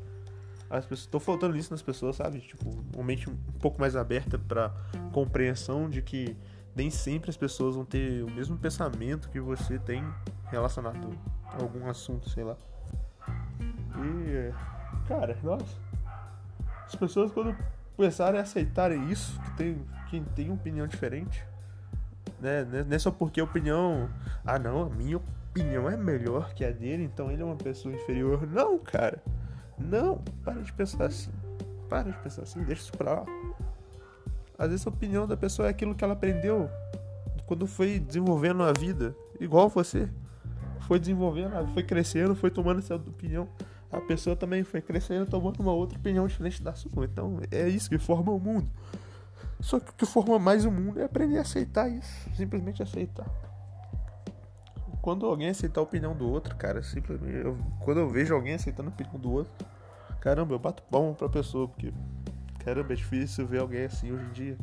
As 0.78 0.84
pessoas 0.84 1.06
estão 1.06 1.20
faltando 1.20 1.56
isso 1.56 1.70
nas 1.70 1.82
pessoas, 1.82 2.16
sabe? 2.16 2.40
Tipo, 2.40 2.68
uma 2.94 3.04
mente 3.04 3.30
um 3.30 3.36
pouco 3.60 3.80
mais 3.80 3.94
aberta 3.94 4.38
para 4.38 4.74
compreensão 5.12 5.88
de 5.88 6.02
que 6.02 6.36
nem 6.74 6.90
sempre 6.90 7.30
as 7.30 7.36
pessoas 7.36 7.76
vão 7.76 7.84
ter 7.84 8.22
o 8.24 8.30
mesmo 8.30 8.58
pensamento 8.58 9.28
que 9.28 9.40
você 9.40 9.78
tem 9.78 10.04
relacionado 10.50 11.10
algum 11.60 11.88
assunto, 11.88 12.28
sei 12.28 12.42
lá. 12.42 12.56
E, 13.96 14.52
cara, 15.06 15.38
nossa. 15.42 15.76
As 16.86 16.94
pessoas 16.94 17.30
quando 17.30 17.56
começarem 17.96 18.40
a 18.40 18.42
aceitarem 18.42 19.10
isso, 19.10 19.40
que 19.40 19.50
tem 19.56 19.86
quem 20.10 20.22
tem 20.22 20.52
opinião 20.52 20.86
diferente, 20.86 21.44
né? 22.40 22.64
Não 22.64 22.94
é 22.94 22.98
só 22.98 23.10
porque 23.10 23.40
a 23.40 23.44
opinião, 23.44 24.08
ah 24.44 24.58
não, 24.58 24.82
a 24.82 24.90
minha 24.90 25.16
opinião 25.16 25.88
é 25.88 25.96
melhor 25.96 26.54
que 26.54 26.64
a 26.64 26.70
dele, 26.70 27.04
então 27.04 27.30
ele 27.30 27.42
é 27.42 27.44
uma 27.44 27.56
pessoa 27.56 27.94
inferior. 27.94 28.46
Não, 28.46 28.78
cara. 28.78 29.22
Não, 29.84 30.18
para 30.42 30.60
de 30.62 30.72
pensar 30.72 31.06
assim. 31.06 31.30
Para 31.88 32.10
de 32.10 32.18
pensar 32.18 32.42
assim, 32.42 32.62
deixa 32.62 32.82
isso 32.82 32.92
pra 32.92 33.14
lá. 33.14 33.24
Às 34.58 34.70
vezes 34.70 34.86
a 34.86 34.90
opinião 34.90 35.26
da 35.26 35.36
pessoa 35.36 35.68
é 35.68 35.70
aquilo 35.70 35.94
que 35.94 36.04
ela 36.04 36.14
aprendeu 36.14 36.70
quando 37.46 37.66
foi 37.66 37.98
desenvolvendo 37.98 38.62
a 38.62 38.72
vida, 38.72 39.14
igual 39.38 39.68
você. 39.68 40.08
Foi 40.80 40.98
desenvolvendo, 40.98 41.50
foi 41.72 41.82
crescendo, 41.82 42.34
foi 42.34 42.50
tomando 42.50 42.78
essa 42.78 42.94
opinião. 42.94 43.48
A 43.90 44.00
pessoa 44.00 44.34
também 44.34 44.64
foi 44.64 44.80
crescendo, 44.80 45.26
tomando 45.26 45.60
uma 45.60 45.72
outra 45.72 45.98
opinião 45.98 46.26
diferente 46.26 46.62
da 46.62 46.74
sua. 46.74 47.04
Então 47.04 47.40
é 47.50 47.68
isso 47.68 47.88
que 47.88 47.98
forma 47.98 48.32
o 48.32 48.40
mundo. 48.40 48.68
Só 49.60 49.78
que 49.80 49.90
o 49.90 49.94
que 49.94 50.04
forma 50.04 50.38
mais 50.38 50.64
o 50.64 50.70
mundo 50.70 51.00
é 51.00 51.04
aprender 51.04 51.38
a 51.38 51.42
aceitar 51.42 51.88
isso. 51.88 52.30
Simplesmente 52.36 52.82
aceitar. 52.82 53.26
Quando 55.00 55.26
alguém 55.26 55.48
aceitar 55.48 55.80
a 55.80 55.84
opinião 55.84 56.14
do 56.14 56.28
outro, 56.28 56.56
cara, 56.56 56.82
simplesmente. 56.82 57.44
Eu, 57.44 57.56
quando 57.80 58.00
eu 58.00 58.08
vejo 58.08 58.34
alguém 58.34 58.54
aceitando 58.54 58.88
a 58.88 58.92
opinião 58.92 59.18
do 59.18 59.30
outro, 59.30 59.52
caramba, 60.24 60.54
eu 60.54 60.58
bato 60.58 60.82
palma 60.84 61.14
pra 61.14 61.28
pessoa, 61.28 61.68
porque 61.68 61.92
Caramba, 62.64 62.94
é 62.94 62.96
difícil 62.96 63.46
ver 63.46 63.60
alguém 63.60 63.84
assim 63.84 64.10
hoje 64.10 64.24
em 64.24 64.32
dia. 64.32 64.58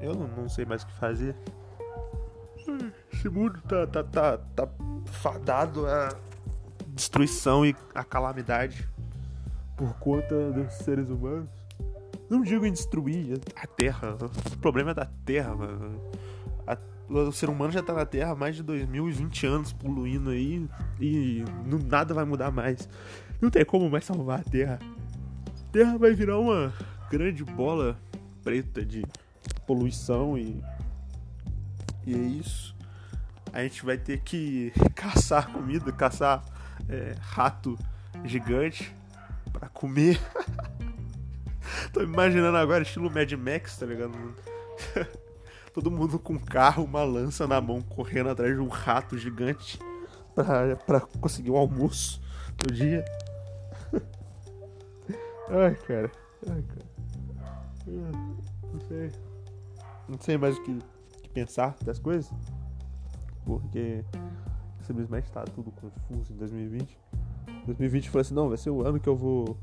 Eu 0.00 0.14
não, 0.14 0.26
não 0.28 0.48
sei 0.48 0.64
mais 0.64 0.82
o 0.82 0.86
que 0.86 0.94
fazer. 0.94 1.36
Esse 3.12 3.28
mundo 3.28 3.60
tá, 3.68 3.86
tá, 3.86 4.02
tá, 4.02 4.38
tá 4.38 4.68
fadado 5.04 5.86
a 5.86 6.08
destruição 6.88 7.64
e 7.64 7.76
a 7.94 8.02
calamidade 8.02 8.88
por 9.76 9.92
conta 9.98 10.50
dos 10.50 10.72
seres 10.76 11.10
humanos. 11.10 11.50
Não 12.30 12.40
digo 12.40 12.64
em 12.64 12.72
destruir 12.72 13.38
a 13.54 13.66
Terra. 13.66 14.16
O 14.50 14.56
problema 14.58 14.92
é 14.92 14.94
da 14.94 15.10
Terra, 15.26 15.54
mano. 15.54 16.00
O 17.08 17.32
ser 17.32 17.50
humano 17.50 17.70
já 17.70 17.82
tá 17.82 17.92
na 17.92 18.06
Terra 18.06 18.32
há 18.32 18.34
mais 18.34 18.56
de 18.56 18.62
2020 18.62 19.46
anos 19.46 19.72
poluindo 19.72 20.30
aí 20.30 20.66
e 20.98 21.44
não, 21.66 21.78
nada 21.78 22.14
vai 22.14 22.24
mudar 22.24 22.50
mais. 22.50 22.88
Não 23.40 23.50
tem 23.50 23.64
como 23.64 23.90
mais 23.90 24.04
salvar 24.04 24.40
a 24.40 24.44
Terra. 24.44 24.78
A 25.46 25.72
Terra 25.72 25.98
vai 25.98 26.14
virar 26.14 26.38
uma 26.38 26.72
grande 27.10 27.44
bola 27.44 27.98
preta 28.42 28.84
de 28.84 29.04
poluição 29.66 30.38
e. 30.38 30.62
E 32.06 32.14
é 32.14 32.18
isso. 32.18 32.74
A 33.52 33.62
gente 33.62 33.84
vai 33.84 33.98
ter 33.98 34.20
que 34.20 34.72
caçar 34.96 35.52
comida, 35.52 35.92
caçar 35.92 36.42
é, 36.88 37.14
rato 37.20 37.78
gigante 38.24 38.94
para 39.52 39.68
comer. 39.68 40.18
Tô 41.92 42.02
imaginando 42.02 42.56
agora 42.56 42.82
estilo 42.82 43.10
Mad 43.10 43.30
Max, 43.32 43.76
tá 43.76 43.86
ligado? 43.86 44.12
Todo 45.74 45.90
mundo 45.90 46.20
com 46.20 46.34
um 46.34 46.38
carro, 46.38 46.84
uma 46.84 47.02
lança 47.02 47.48
na 47.48 47.60
mão, 47.60 47.82
correndo 47.82 48.30
atrás 48.30 48.54
de 48.54 48.60
um 48.60 48.68
rato 48.68 49.18
gigante 49.18 49.76
pra 50.86 51.00
conseguir 51.20 51.50
o 51.50 51.56
almoço 51.56 52.22
do 52.56 52.72
dia. 52.72 53.04
Ai, 55.50 55.74
cara. 55.74 56.10
Ai, 56.48 56.62
cara. 56.62 56.86
Não 58.72 58.80
sei. 58.80 59.12
Não 60.08 60.20
sei 60.20 60.38
mais 60.38 60.56
o 60.56 60.62
que, 60.62 60.78
que 61.22 61.28
pensar 61.30 61.76
das 61.84 61.98
coisas. 61.98 62.32
Porque 63.44 64.04
simplesmente 64.82 65.30
tá 65.32 65.42
tudo 65.42 65.72
confuso 65.72 66.32
em 66.32 66.36
2020. 66.36 66.98
2020 67.66 68.10
foi 68.10 68.20
assim, 68.20 68.34
não, 68.34 68.48
vai 68.48 68.58
ser 68.58 68.70
o 68.70 68.86
ano 68.86 69.00
que 69.00 69.08
eu 69.08 69.16
vou 69.16 69.58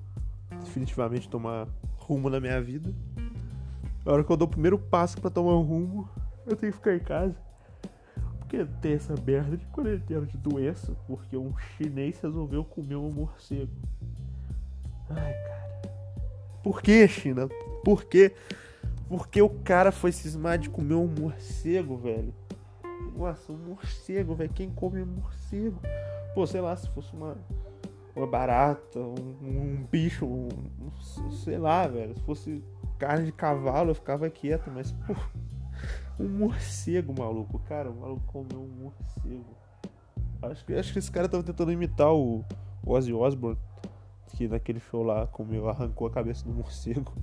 definitivamente 0.60 1.30
tomar 1.30 1.68
rumo 1.98 2.30
na 2.30 2.39
minha 2.39 2.62
vida. 2.62 2.94
A 4.05 4.12
hora 4.12 4.24
que 4.24 4.31
eu 4.31 4.38
dou 4.38 4.48
o 4.48 4.51
primeiro 4.51 4.79
passo 4.79 5.20
para 5.22 5.29
tomar 5.29 5.55
um 5.55 5.62
rumo, 5.62 6.10
eu 6.48 6.55
tenho 6.55 6.72
que 6.72 6.77
ficar 6.77 6.96
em 6.96 7.00
casa. 7.00 7.36
Porque 8.39 8.65
tem 8.81 8.93
essa 8.93 9.13
merda 9.25 9.55
de 9.55 9.65
quarentena 9.67 10.25
de 10.25 10.38
doença, 10.38 10.93
porque 11.08 11.38
um 11.38 11.55
chinês 11.58 12.20
resolveu 12.20 12.65
comer 12.65 12.96
um 12.96 13.12
morcego. 13.12 13.72
Ai, 15.10 15.34
cara. 15.34 15.81
Por 16.63 16.81
que, 16.81 17.08
China? 17.08 17.48
Por 17.84 18.05
quê? 18.05 18.34
Porque 19.08 19.41
o 19.41 19.50
cara 19.50 19.91
foi 19.91 20.12
cismar 20.12 20.58
de 20.58 20.70
comer 20.70 20.96
um 20.96 21.08
morcego, 21.08 21.98
velho. 21.98 22.34
Nossa, 23.15 23.51
um 23.51 23.58
morcego, 23.58 24.34
velho. 24.34 24.51
Quem 24.53 24.70
come 24.70 25.03
morcego? 25.03 25.79
Pô, 26.34 26.48
sei 26.48 26.62
lá, 26.62 26.75
se 26.75 26.89
fosse 26.89 27.13
uma, 27.13 27.38
uma 28.15 28.25
barata, 28.25 29.00
um, 29.00 29.36
um 29.41 29.88
bicho, 29.91 30.25
um, 30.25 30.50
um, 30.79 31.31
sei 31.31 31.58
lá, 31.58 31.88
velho. 31.88 32.15
Se 32.15 32.22
fosse 32.22 32.63
carne 33.01 33.25
de 33.25 33.31
cavalo, 33.31 33.89
eu 33.89 33.96
ficava 33.96 34.29
quieto, 34.29 34.70
mas, 34.70 34.91
pô, 34.91 35.15
um 36.20 36.29
morcego, 36.29 37.12
maluco. 37.17 37.58
Cara, 37.67 37.89
o 37.89 38.00
maluco 38.00 38.22
comeu 38.27 38.62
um 38.62 38.84
morcego. 38.84 39.58
Acho 40.43 40.63
que, 40.63 40.74
acho 40.75 40.93
que 40.93 41.00
esse 41.00 41.12
cara 41.12 41.27
tava 41.27 41.41
tentando 41.41 41.72
imitar 41.72 42.13
o, 42.13 42.46
Ozzy 42.86 43.12
Osbourne 43.12 43.60
que 44.36 44.48
naquele 44.48 44.79
show 44.79 45.03
lá 45.03 45.27
comeu, 45.27 45.67
arrancou 45.67 46.08
a 46.08 46.12
cabeça 46.12 46.46
do 46.46 46.53
morcego. 46.53 47.13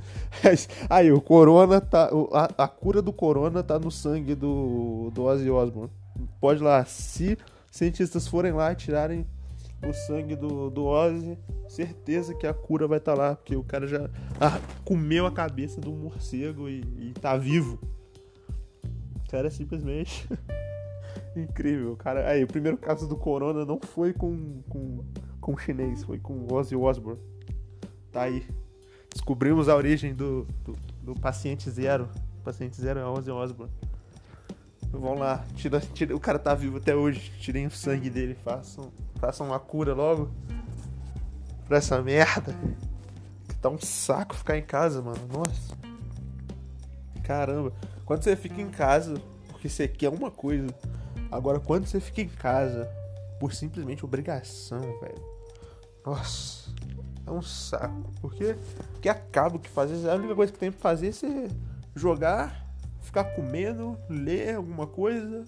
Aí, 0.88 1.10
o 1.10 1.20
corona 1.20 1.80
tá. 1.80 2.08
A, 2.32 2.64
a, 2.64 2.68
cura 2.68 3.02
do 3.02 3.12
corona 3.12 3.62
tá 3.62 3.78
no 3.78 3.90
sangue 3.90 4.34
do, 4.34 5.10
do 5.12 5.24
Ozzy 5.24 5.50
Osbourne. 5.50 5.90
Pode 6.40 6.62
lá, 6.62 6.84
se 6.84 7.36
cientistas 7.70 8.28
forem 8.28 8.52
lá 8.52 8.72
e 8.72 8.76
tirarem 8.76 9.26
o 9.86 9.92
sangue 9.92 10.36
do, 10.36 10.70
do 10.70 10.84
Ozzy, 10.84 11.38
certeza 11.68 12.34
que 12.34 12.46
a 12.46 12.54
cura 12.54 12.86
vai 12.86 12.98
estar 12.98 13.14
tá 13.14 13.22
lá, 13.22 13.36
porque 13.36 13.56
o 13.56 13.64
cara 13.64 13.86
já 13.86 14.10
ah, 14.40 14.60
comeu 14.84 15.26
a 15.26 15.32
cabeça 15.32 15.80
do 15.80 15.92
morcego 15.92 16.68
e, 16.68 16.80
e 16.98 17.12
tá 17.20 17.36
vivo. 17.36 17.78
O 19.24 19.30
cara 19.30 19.46
é 19.46 19.50
simplesmente 19.50 20.28
incrível, 21.36 21.96
cara. 21.96 22.28
Aí, 22.28 22.42
o 22.42 22.48
primeiro 22.48 22.76
caso 22.76 23.08
do 23.08 23.16
corona 23.16 23.64
não 23.64 23.80
foi 23.80 24.12
com, 24.12 24.60
com 24.68 25.04
com 25.40 25.56
chinês, 25.56 26.04
foi 26.04 26.18
com 26.18 26.46
Ozzy 26.52 26.76
Osbourne. 26.76 27.20
Tá 28.12 28.22
aí. 28.22 28.46
Descobrimos 29.12 29.68
a 29.68 29.74
origem 29.74 30.14
do, 30.14 30.46
do, 30.64 30.76
do 31.02 31.14
paciente 31.14 31.68
zero. 31.70 32.08
O 32.40 32.42
paciente 32.42 32.80
zero 32.80 33.00
é 33.00 33.04
Ozzy 33.04 33.30
Osbourne. 33.30 33.72
Vamos 34.92 35.20
lá, 35.20 35.44
tira, 35.54 35.80
tira, 35.80 36.16
o 36.16 36.20
cara 36.20 36.38
tá 36.38 36.54
vivo 36.54 36.78
até 36.78 36.94
hoje. 36.94 37.32
Tirem 37.40 37.66
o 37.66 37.70
sangue 37.70 38.10
dele, 38.10 38.36
façam, 38.44 38.90
façam 39.16 39.46
uma 39.46 39.58
cura 39.58 39.94
logo 39.94 40.30
pra 41.66 41.78
essa 41.78 42.00
merda. 42.02 42.54
Tá 43.60 43.68
um 43.68 43.78
saco 43.78 44.34
ficar 44.34 44.56
em 44.56 44.62
casa, 44.62 45.02
mano. 45.02 45.20
Nossa. 45.32 45.76
Caramba. 47.22 47.72
Quando 48.04 48.22
você 48.22 48.34
fica 48.34 48.60
em 48.60 48.70
casa 48.70 49.20
porque 49.60 49.68
você 49.68 49.86
quer 49.86 50.08
uma 50.08 50.30
coisa. 50.30 50.66
Agora, 51.30 51.60
quando 51.60 51.86
você 51.86 52.00
fica 52.00 52.22
em 52.22 52.28
casa 52.28 52.90
por 53.38 53.52
simplesmente 53.52 54.04
obrigação, 54.04 54.80
velho. 55.00 55.22
Nossa, 56.04 56.74
é 57.26 57.30
um 57.30 57.42
saco. 57.42 58.10
Porque, 58.22 58.56
porque 58.92 59.08
acaba 59.08 59.56
o 59.56 59.58
que 59.58 59.68
fazer. 59.68 60.08
A 60.08 60.14
única 60.14 60.34
coisa 60.34 60.50
que 60.50 60.58
tem 60.58 60.72
pra 60.72 60.80
fazer 60.80 61.08
é 61.08 61.12
você 61.12 61.48
jogar, 61.94 62.66
ficar 63.00 63.24
comendo, 63.24 63.98
ler 64.08 64.56
alguma 64.56 64.86
coisa, 64.86 65.44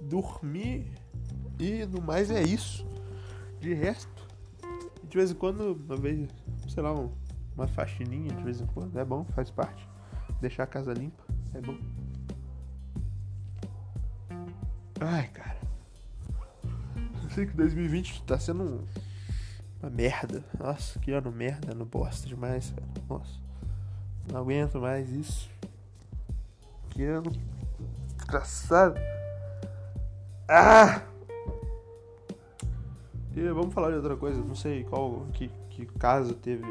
dormir 0.00 0.86
e 1.58 1.84
no 1.86 2.00
mais 2.00 2.30
é 2.30 2.42
isso. 2.42 2.86
De 3.60 3.74
resto, 3.74 4.28
de 5.04 5.16
vez 5.16 5.30
em 5.30 5.34
quando, 5.34 5.78
uma 5.86 5.96
vez, 5.96 6.28
sei 6.68 6.82
lá, 6.82 6.92
uma 7.54 7.66
faxininha 7.68 8.32
de 8.34 8.42
vez 8.42 8.60
em 8.60 8.66
quando, 8.66 8.98
é 8.98 9.04
bom, 9.04 9.24
faz 9.34 9.50
parte. 9.50 9.88
Deixar 10.40 10.62
a 10.62 10.66
casa 10.66 10.92
limpa, 10.92 11.22
é 11.54 11.60
bom. 11.60 11.76
Ai, 15.00 15.28
cara 15.28 15.60
sei 17.30 17.46
que 17.46 17.56
2020 17.56 18.22
tá 18.24 18.38
sendo 18.38 18.84
uma 19.80 19.90
merda. 19.90 20.44
Nossa, 20.58 20.98
que 20.98 21.12
ano 21.12 21.30
merda, 21.30 21.74
não 21.74 21.86
bosta 21.86 22.26
demais, 22.26 22.70
cara. 22.70 22.86
Nossa, 23.08 23.32
não 24.30 24.40
aguento 24.40 24.80
mais 24.80 25.10
isso. 25.10 25.48
Que 26.90 27.04
ano. 27.04 27.32
Ah! 30.48 31.02
E 33.34 33.48
vamos 33.48 33.72
falar 33.72 33.90
de 33.90 33.96
outra 33.96 34.16
coisa, 34.16 34.40
não 34.40 34.54
sei 34.54 34.84
qual 34.84 35.26
que, 35.32 35.50
que 35.70 35.86
caso 35.86 36.34
teve. 36.34 36.64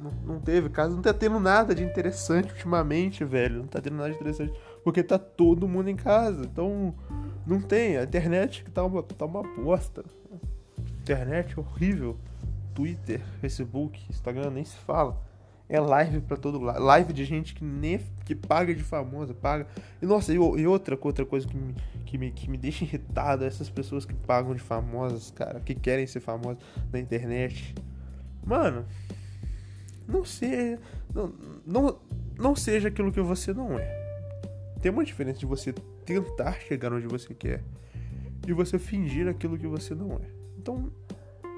Não, 0.00 0.10
não 0.26 0.40
teve 0.40 0.68
caso, 0.68 0.94
não 0.94 1.02
tá 1.02 1.14
tendo 1.14 1.38
nada 1.38 1.74
de 1.74 1.84
interessante 1.84 2.50
ultimamente, 2.52 3.24
velho. 3.24 3.60
Não 3.60 3.66
tá 3.66 3.80
tendo 3.80 3.96
nada 3.96 4.10
de 4.10 4.16
interessante. 4.16 4.52
Porque 4.82 5.02
tá 5.02 5.18
todo 5.18 5.68
mundo 5.68 5.88
em 5.88 5.96
casa. 5.96 6.42
Então, 6.44 6.94
não 7.46 7.60
tem. 7.60 7.96
A 7.96 8.04
internet 8.04 8.64
tá 8.72 8.84
uma, 8.84 9.02
tá 9.02 9.24
uma 9.24 9.42
bosta. 9.42 10.04
internet 11.00 11.58
horrível. 11.58 12.16
Twitter, 12.74 13.22
Facebook, 13.40 14.04
Instagram 14.10 14.50
nem 14.50 14.64
se 14.64 14.76
fala. 14.76 15.16
É 15.68 15.80
live 15.80 16.20
pra 16.20 16.36
todo 16.36 16.60
lado. 16.60 16.82
Live 16.82 17.12
de 17.12 17.24
gente 17.24 17.54
que 17.54 17.64
nem 17.64 17.98
que 18.24 18.34
paga 18.34 18.74
de 18.74 18.82
famosa, 18.82 19.32
paga. 19.32 19.66
E 20.00 20.06
nossa, 20.06 20.32
e, 20.32 20.36
e 20.36 20.66
outra, 20.66 20.98
outra 21.00 21.24
coisa 21.24 21.46
que 21.46 21.56
me, 21.56 21.74
que, 22.04 22.18
me, 22.18 22.30
que 22.30 22.50
me 22.50 22.58
deixa 22.58 22.84
irritado 22.84 23.44
é 23.44 23.46
essas 23.46 23.70
pessoas 23.70 24.04
que 24.04 24.14
pagam 24.14 24.54
de 24.54 24.60
famosas, 24.60 25.30
cara, 25.30 25.60
que 25.60 25.74
querem 25.74 26.06
ser 26.06 26.20
famosas 26.20 26.58
na 26.92 26.98
internet. 26.98 27.74
Mano, 28.44 28.84
não 30.06 30.24
seja. 30.24 30.78
Não, 31.14 31.32
não, 31.66 31.98
não 32.38 32.56
seja 32.56 32.88
aquilo 32.88 33.10
que 33.10 33.20
você 33.20 33.52
não 33.54 33.78
é. 33.78 34.04
Tem 34.82 34.92
uma 34.92 35.04
diferença 35.04 35.38
de 35.38 35.46
você 35.46 35.72
tentar 36.04 36.60
chegar 36.60 36.92
onde 36.92 37.06
você 37.06 37.32
quer 37.34 37.64
e 38.46 38.52
você 38.52 38.78
fingir 38.78 39.26
aquilo 39.28 39.58
que 39.58 39.66
você 39.66 39.94
não 39.94 40.12
é. 40.16 40.28
Então, 40.58 40.92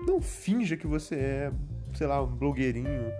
não 0.07 0.21
finja 0.21 0.77
que 0.77 0.87
você 0.87 1.17
é, 1.17 1.53
sei 1.95 2.07
lá, 2.07 2.23
um 2.23 2.27
blogueirinho, 2.29 3.11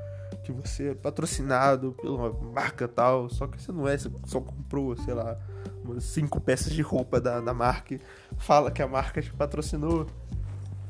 que 0.47 0.53
você 0.53 0.91
é 0.91 0.95
patrocinado 0.95 1.93
pela 2.01 2.33
marca 2.33 2.87
tal, 2.87 3.29
só 3.29 3.47
que 3.47 3.61
você 3.61 3.73
não 3.73 3.89
é, 3.89 3.99
você 3.99 4.11
só 4.25 4.41
comprou, 4.41 4.97
sei 4.97 5.15
lá, 5.15 5.37
umas 5.85 6.05
cinco 6.05 6.41
peças 6.41 6.73
de 6.73 6.83
roupa 6.83 7.21
da, 7.21 7.41
da 7.41 7.53
marca 7.53 7.99
fala 8.39 8.71
que 8.71 8.81
a 8.81 8.87
marca 8.87 9.21
te 9.21 9.33
patrocinou. 9.33 10.07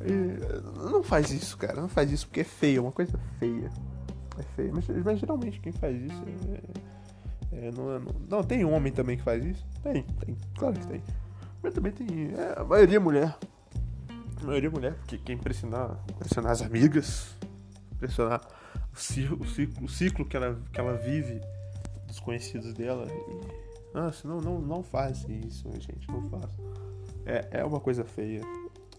E 0.02 0.90
não 0.90 1.02
faz 1.02 1.30
isso, 1.30 1.56
cara, 1.56 1.80
não 1.80 1.88
faz 1.88 2.10
isso 2.12 2.26
porque 2.26 2.40
é 2.40 2.44
feio, 2.44 2.78
é 2.78 2.80
uma 2.82 2.92
coisa 2.92 3.18
feia. 3.38 3.70
É 4.38 4.42
feio, 4.54 4.72
mas, 4.75 4.86
mas 5.02 5.18
geralmente 5.18 5.58
quem 5.60 5.72
faz 5.72 5.96
isso 5.96 6.22
é, 7.52 7.68
é, 7.68 7.70
não, 7.70 7.94
é, 7.94 7.98
não, 7.98 8.14
não, 8.28 8.42
tem 8.44 8.64
homem 8.64 8.92
também 8.92 9.16
que 9.16 9.22
faz 9.22 9.42
isso? 9.42 9.66
Tem, 9.82 10.02
tem, 10.02 10.36
claro 10.58 10.75
que 10.75 10.86
tem. 10.86 11.02
Mas 11.62 11.72
também 11.72 11.92
tem, 11.92 12.34
é, 12.36 12.60
a 12.60 12.64
maioria 12.64 12.96
é 12.96 13.00
mulher. 13.00 13.38
A 14.42 14.44
maioria 14.44 14.68
é 14.68 14.72
mulher, 14.72 14.94
porque 14.96 15.16
quer 15.16 15.32
impressionar, 15.32 15.98
impressionar 16.10 16.52
as 16.52 16.60
amigas, 16.60 17.34
impressionar 17.94 18.42
o 18.97 19.45
ciclo, 19.47 19.85
o 19.85 19.88
ciclo, 19.88 20.25
que, 20.25 20.37
ela, 20.37 20.59
que 20.73 20.81
ela 20.81 20.95
vive 20.95 21.41
dos 22.07 22.19
conhecidos 22.19 22.73
dela. 22.73 23.07
Nossa, 23.93 24.26
não, 24.26 24.41
não, 24.41 24.59
não 24.59 24.83
faz 24.83 25.25
isso, 25.29 25.71
gente, 25.79 26.11
não 26.11 26.23
faz. 26.31 26.50
É, 27.26 27.59
é 27.59 27.65
uma 27.65 27.79
coisa 27.79 28.05
feia. 28.05 28.41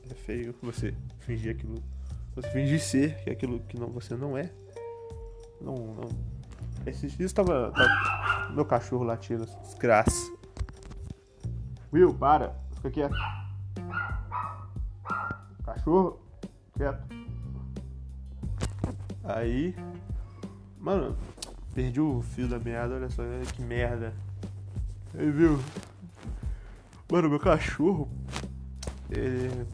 É 0.10 0.14
feio 0.14 0.54
você 0.62 0.94
fingir 1.20 1.56
aquilo. 1.56 1.84
Você 2.36 2.50
fingir 2.52 2.80
ser 2.80 3.18
que 3.24 3.30
aquilo 3.32 3.60
que 3.62 3.80
não, 3.80 3.88
você 3.90 4.16
não 4.16 4.38
é. 4.38 4.52
Não, 5.60 5.74
não. 5.76 6.10
Esses 6.86 7.18
dias 7.18 7.34
tava, 7.34 7.72
tava. 7.72 8.54
Meu 8.54 8.66
cachorro 8.66 9.04
latindo, 9.04 9.46
desgraça. 9.64 10.32
Will, 11.92 12.14
para. 12.14 12.56
Fica 12.76 12.92
quieto. 12.92 13.16
Cachorro, 15.66 16.20
quieto. 16.78 17.17
Aí. 19.28 19.76
Mano, 20.80 21.18
perdi 21.74 22.00
o 22.00 22.22
fio 22.22 22.48
da 22.48 22.58
meada, 22.58 22.96
olha 22.96 23.10
só, 23.10 23.24
que 23.54 23.62
merda. 23.62 24.14
Aí, 25.18 25.30
viu? 25.30 25.60
Mano, 27.12 27.30
meu 27.30 27.40
cachorro. 27.40 28.10
Ele 29.10 29.66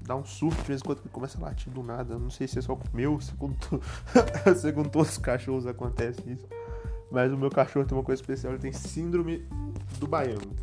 dá 0.00 0.16
um 0.16 0.24
surto 0.24 0.60
de 0.60 0.68
vez 0.68 0.80
em 0.80 0.84
quando 0.84 1.00
que 1.00 1.08
começa 1.08 1.38
a 1.38 1.42
latir 1.42 1.72
do 1.72 1.82
nada. 1.82 2.18
Não 2.18 2.30
sei 2.30 2.46
se 2.46 2.58
é 2.58 2.62
só 2.62 2.74
com 2.74 2.86
o 2.86 2.96
meu, 2.96 3.20
segundo, 3.20 3.56
segundo 4.60 4.90
todos 4.90 5.12
os 5.12 5.18
cachorros 5.18 5.66
acontece 5.66 6.20
isso. 6.28 6.46
Mas 7.10 7.32
o 7.32 7.36
meu 7.36 7.50
cachorro 7.50 7.84
tem 7.86 7.96
uma 7.96 8.04
coisa 8.04 8.20
especial, 8.20 8.52
ele 8.52 8.62
tem 8.62 8.72
síndrome 8.72 9.46
do 9.98 10.06
baiano. 10.06 10.56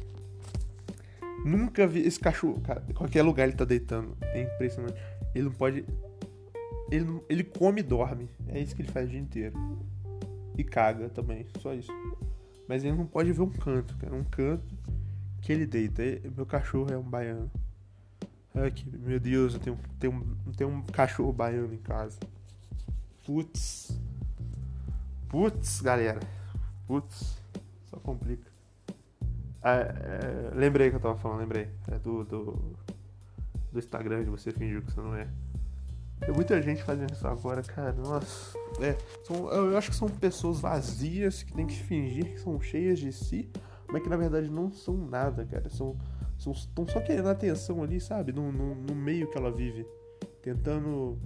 Nunca 1.45 1.87
vi 1.87 2.01
esse 2.01 2.19
cachorro, 2.19 2.59
cara, 2.61 2.83
em 2.89 2.93
qualquer 2.93 3.21
lugar 3.21 3.47
ele 3.47 3.55
tá 3.55 3.63
deitando. 3.63 4.17
É 4.21 4.41
impressionante. 4.41 4.99
Ele 5.33 5.45
não 5.45 5.51
pode. 5.51 5.85
Ele, 6.91 7.21
ele 7.29 7.43
come 7.43 7.81
e 7.81 7.83
dorme. 7.83 8.29
É 8.47 8.59
isso 8.59 8.75
que 8.75 8.81
ele 8.81 8.91
faz 8.91 9.07
o 9.07 9.11
dia 9.11 9.19
inteiro. 9.19 9.57
E 10.57 10.63
caga 10.63 11.09
também, 11.09 11.45
só 11.59 11.73
isso. 11.73 11.91
Mas 12.67 12.83
ele 12.83 12.95
não 12.95 13.05
pode 13.05 13.31
ver 13.31 13.41
um 13.41 13.49
canto, 13.49 13.95
cara. 13.97 14.15
Um 14.15 14.23
canto 14.23 14.75
que 15.41 15.51
ele 15.51 15.65
deita. 15.65 16.03
Meu 16.35 16.45
cachorro 16.45 16.91
é 16.91 16.97
um 16.97 17.03
baiano. 17.03 17.49
Aqui, 18.53 18.85
meu 18.97 19.19
Deus, 19.19 19.53
eu 19.53 19.59
tenho, 19.59 19.79
tenho, 19.99 20.37
tenho 20.57 20.69
um 20.69 20.81
cachorro 20.81 21.31
baiano 21.31 21.73
em 21.73 21.77
casa. 21.77 22.19
Putz. 23.25 23.99
Putz, 25.29 25.81
galera. 25.81 26.19
Putz. 26.87 27.39
Só 27.85 27.97
complica. 27.97 28.49
É, 29.63 29.69
é, 29.71 30.55
lembrei 30.55 30.89
que 30.89 30.95
eu 30.95 30.99
tava 30.99 31.17
falando, 31.17 31.39
lembrei. 31.39 31.69
É 31.87 31.99
do, 31.99 32.23
do, 32.23 32.75
do 33.71 33.79
Instagram 33.79 34.23
de 34.23 34.29
você 34.29 34.51
fingir 34.51 34.81
que 34.83 34.91
você 34.91 35.01
não 35.01 35.15
é. 35.15 35.27
Tem 36.19 36.33
muita 36.33 36.61
gente 36.61 36.83
fazendo 36.83 37.13
isso 37.13 37.27
agora, 37.27 37.61
cara. 37.63 37.93
Nossa. 37.93 38.57
É, 38.81 38.97
são, 39.23 39.49
eu 39.51 39.77
acho 39.77 39.89
que 39.89 39.95
são 39.95 40.07
pessoas 40.09 40.59
vazias 40.59 41.43
que 41.43 41.53
tem 41.53 41.65
que 41.65 41.75
fingir 41.75 42.33
que 42.33 42.39
são 42.39 42.59
cheias 42.61 42.99
de 42.99 43.11
si, 43.11 43.49
mas 43.87 44.03
que 44.03 44.09
na 44.09 44.17
verdade 44.17 44.49
não 44.49 44.71
são 44.71 44.95
nada, 44.95 45.45
cara. 45.45 45.69
São 45.69 45.97
estão 46.47 46.87
só 46.87 47.01
querendo 47.01 47.27
atenção 47.27 47.83
ali, 47.83 47.99
sabe? 47.99 48.31
No, 48.31 48.51
no, 48.51 48.75
no, 48.75 48.95
meio 48.95 49.29
que 49.29 49.37
ela 49.37 49.51
vive. 49.51 49.85
Tentando 50.41 51.17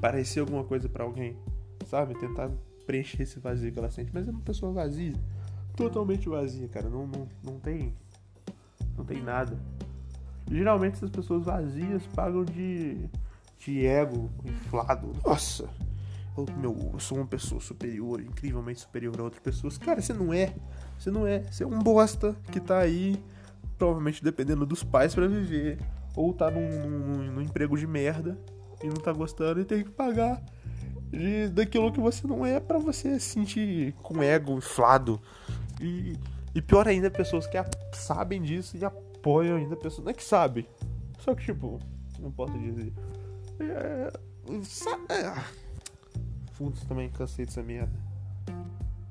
parecer 0.00 0.40
alguma 0.40 0.62
coisa 0.62 0.88
para 0.88 1.02
alguém, 1.02 1.36
sabe? 1.86 2.14
Tentar 2.14 2.50
preencher 2.86 3.22
esse 3.22 3.40
vazio 3.40 3.72
que 3.72 3.78
ela 3.78 3.90
sente. 3.90 4.10
Mas 4.14 4.28
é 4.28 4.30
uma 4.30 4.40
pessoa 4.40 4.72
vazia. 4.72 5.14
Totalmente 5.76 6.28
vazia, 6.28 6.68
cara. 6.68 6.88
Não, 6.88 7.06
não, 7.06 7.28
não 7.42 7.58
tem. 7.58 7.92
Não 8.96 9.04
tem 9.04 9.22
nada. 9.22 9.58
Geralmente 10.50 10.94
essas 10.94 11.10
pessoas 11.10 11.44
vazias 11.44 12.06
pagam 12.14 12.44
de. 12.44 13.08
De 13.58 13.86
ego 13.86 14.30
inflado. 14.44 15.12
Nossa! 15.24 15.68
Eu, 16.36 16.46
meu, 16.56 16.90
eu 16.92 17.00
sou 17.00 17.18
uma 17.18 17.26
pessoa 17.26 17.60
superior, 17.60 18.20
incrivelmente 18.20 18.80
superior 18.80 19.18
a 19.18 19.24
outras 19.24 19.42
pessoas. 19.42 19.76
Cara, 19.76 20.00
você 20.00 20.12
não 20.12 20.32
é. 20.32 20.54
Você 20.98 21.10
não 21.10 21.26
é. 21.26 21.40
Você 21.40 21.64
é 21.64 21.66
um 21.66 21.78
bosta 21.80 22.36
que 22.52 22.60
tá 22.60 22.78
aí 22.78 23.20
provavelmente 23.78 24.22
dependendo 24.22 24.66
dos 24.66 24.82
pais 24.82 25.14
para 25.14 25.28
viver, 25.28 25.78
ou 26.16 26.34
tá 26.34 26.50
num, 26.50 26.88
num, 26.88 27.32
num, 27.32 27.40
emprego 27.40 27.78
de 27.78 27.86
merda 27.86 28.36
e 28.82 28.88
não 28.88 28.96
tá 28.96 29.12
gostando 29.12 29.60
e 29.60 29.64
tem 29.64 29.84
que 29.84 29.90
pagar 29.90 30.42
de, 31.10 31.48
daquilo 31.48 31.92
que 31.92 32.00
você 32.00 32.26
não 32.26 32.44
é 32.44 32.58
para 32.58 32.78
você 32.78 33.18
se 33.20 33.30
sentir 33.30 33.92
com 34.02 34.22
ego 34.22 34.52
inflado. 34.54 35.20
E, 35.80 36.18
e 36.54 36.60
pior 36.60 36.88
ainda, 36.88 37.08
pessoas 37.08 37.46
que 37.46 37.56
sabem 37.92 38.42
disso 38.42 38.76
e 38.76 38.84
apoiam 38.84 39.56
ainda 39.56 39.76
pessoas. 39.76 40.04
Não 40.04 40.10
é 40.10 40.14
que 40.14 40.24
sabe, 40.24 40.68
só 41.20 41.34
que 41.34 41.44
tipo, 41.44 41.78
não 42.18 42.32
posso 42.32 42.58
dizer. 42.58 42.92
É, 43.60 44.12
é, 45.08 45.34
Fundos 46.52 46.84
também 46.84 47.10
cansei 47.10 47.44
dessa 47.44 47.62
merda. 47.62 47.92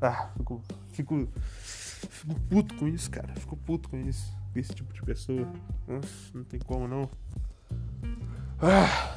Ah, 0.02 0.30
fico, 0.38 0.62
fico, 0.92 1.28
fico 1.34 2.40
puto 2.42 2.76
com 2.76 2.88
isso, 2.88 3.10
cara. 3.10 3.34
Fico 3.36 3.58
puto 3.58 3.90
com 3.90 3.98
isso 3.98 4.38
esse 4.56 4.74
tipo 4.74 4.94
de 4.94 5.02
pessoa. 5.02 5.48
Nossa, 5.88 6.10
não 6.34 6.44
tem 6.44 6.60
como 6.60 6.88
não. 6.88 7.10
Ah. 8.62 9.16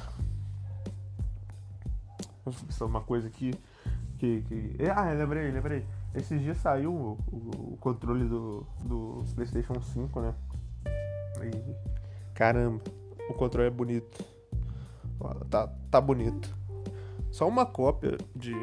Pensar 2.45 2.87
uma 2.87 3.01
coisa 3.01 3.29
aqui. 3.29 3.53
Que, 4.19 4.43
que... 4.43 4.77
Ah, 4.95 5.13
lembrei, 5.13 5.51
lembrei. 5.51 5.87
Esses 6.15 6.41
dias 6.41 6.59
saiu 6.59 6.93
o, 6.93 7.19
o, 7.33 7.73
o 7.75 7.77
controle 7.79 8.25
do, 8.25 8.67
do 8.85 9.25
PlayStation 9.35 9.81
5, 9.81 10.21
né? 10.21 10.35
E, 11.43 12.35
caramba, 12.35 12.83
o 13.29 13.35
controle 13.35 13.69
é 13.69 13.71
bonito. 13.71 14.25
Tá, 15.49 15.69
tá 15.91 16.01
bonito. 16.01 16.55
Só 17.31 17.47
uma 17.47 17.67
cópia 17.67 18.19
de 18.35 18.55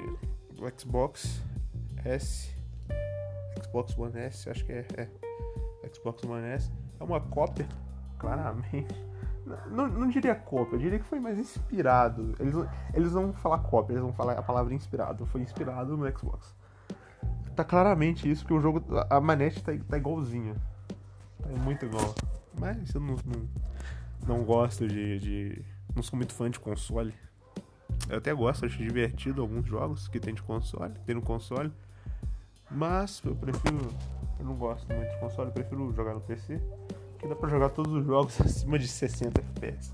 do 0.53 0.63
Xbox 0.79 1.41
S. 2.03 2.55
Xbox 3.63 3.97
One 3.97 4.17
S, 4.19 4.49
acho 4.49 4.65
que 4.65 4.71
é. 4.71 4.85
é 4.95 5.09
Xbox 5.93 6.23
One 6.23 6.45
S 6.47 6.69
é 6.99 7.03
uma 7.03 7.21
cópia, 7.21 7.67
claramente. 8.17 9.07
Não, 9.71 9.87
não 9.87 10.09
diria 10.09 10.35
cópia, 10.35 10.75
eu 10.75 10.79
diria 10.79 10.99
que 10.99 11.05
foi 11.05 11.19
mais 11.19 11.39
inspirado. 11.39 12.35
Eles, 12.37 12.53
eles 12.93 13.11
vão 13.13 13.31
falar 13.31 13.59
cópia, 13.59 13.93
eles 13.93 14.03
vão 14.03 14.11
falar 14.11 14.33
a 14.33 14.41
palavra 14.41 14.73
inspirado. 14.73 15.25
Foi 15.25 15.41
inspirado 15.41 15.95
no 15.95 16.05
Xbox. 16.17 16.53
Tá 17.55 17.63
claramente 17.63 18.29
isso, 18.29 18.41
porque 18.41 18.53
o 18.53 18.59
jogo, 18.59 18.83
a 19.09 19.21
manete 19.21 19.63
tá, 19.63 19.71
tá 19.87 19.97
igualzinha. 19.97 20.55
Tá 21.41 21.49
muito 21.63 21.85
igual. 21.85 22.13
Mas 22.59 22.93
eu 22.93 22.99
não, 22.99 23.15
não, 23.25 23.49
não 24.27 24.43
gosto 24.43 24.85
de, 24.85 25.17
de. 25.19 25.65
Não 25.97 26.03
sou 26.03 26.15
muito 26.15 26.31
fã 26.31 26.47
de 26.47 26.59
console. 26.59 27.11
Eu 28.07 28.19
até 28.19 28.31
gosto, 28.31 28.67
acho 28.67 28.77
divertido 28.77 29.41
alguns 29.41 29.65
jogos 29.65 30.07
que 30.07 30.19
tem 30.19 30.31
de 30.31 30.43
console, 30.43 30.93
tem 31.07 31.15
no 31.15 31.23
console. 31.23 31.73
Mas 32.69 33.19
eu 33.25 33.35
prefiro 33.35 33.79
eu 34.39 34.45
não 34.45 34.53
gosto 34.53 34.87
muito 34.93 35.09
de 35.09 35.19
console, 35.19 35.49
eu 35.49 35.53
prefiro 35.53 35.91
jogar 35.93 36.13
no 36.13 36.21
PC, 36.21 36.61
que 37.17 37.27
dá 37.27 37.35
pra 37.35 37.49
jogar 37.49 37.69
todos 37.69 37.91
os 37.91 38.05
jogos 38.05 38.39
acima 38.45 38.77
de 38.77 38.87
60 38.87 39.41
FPS. 39.41 39.91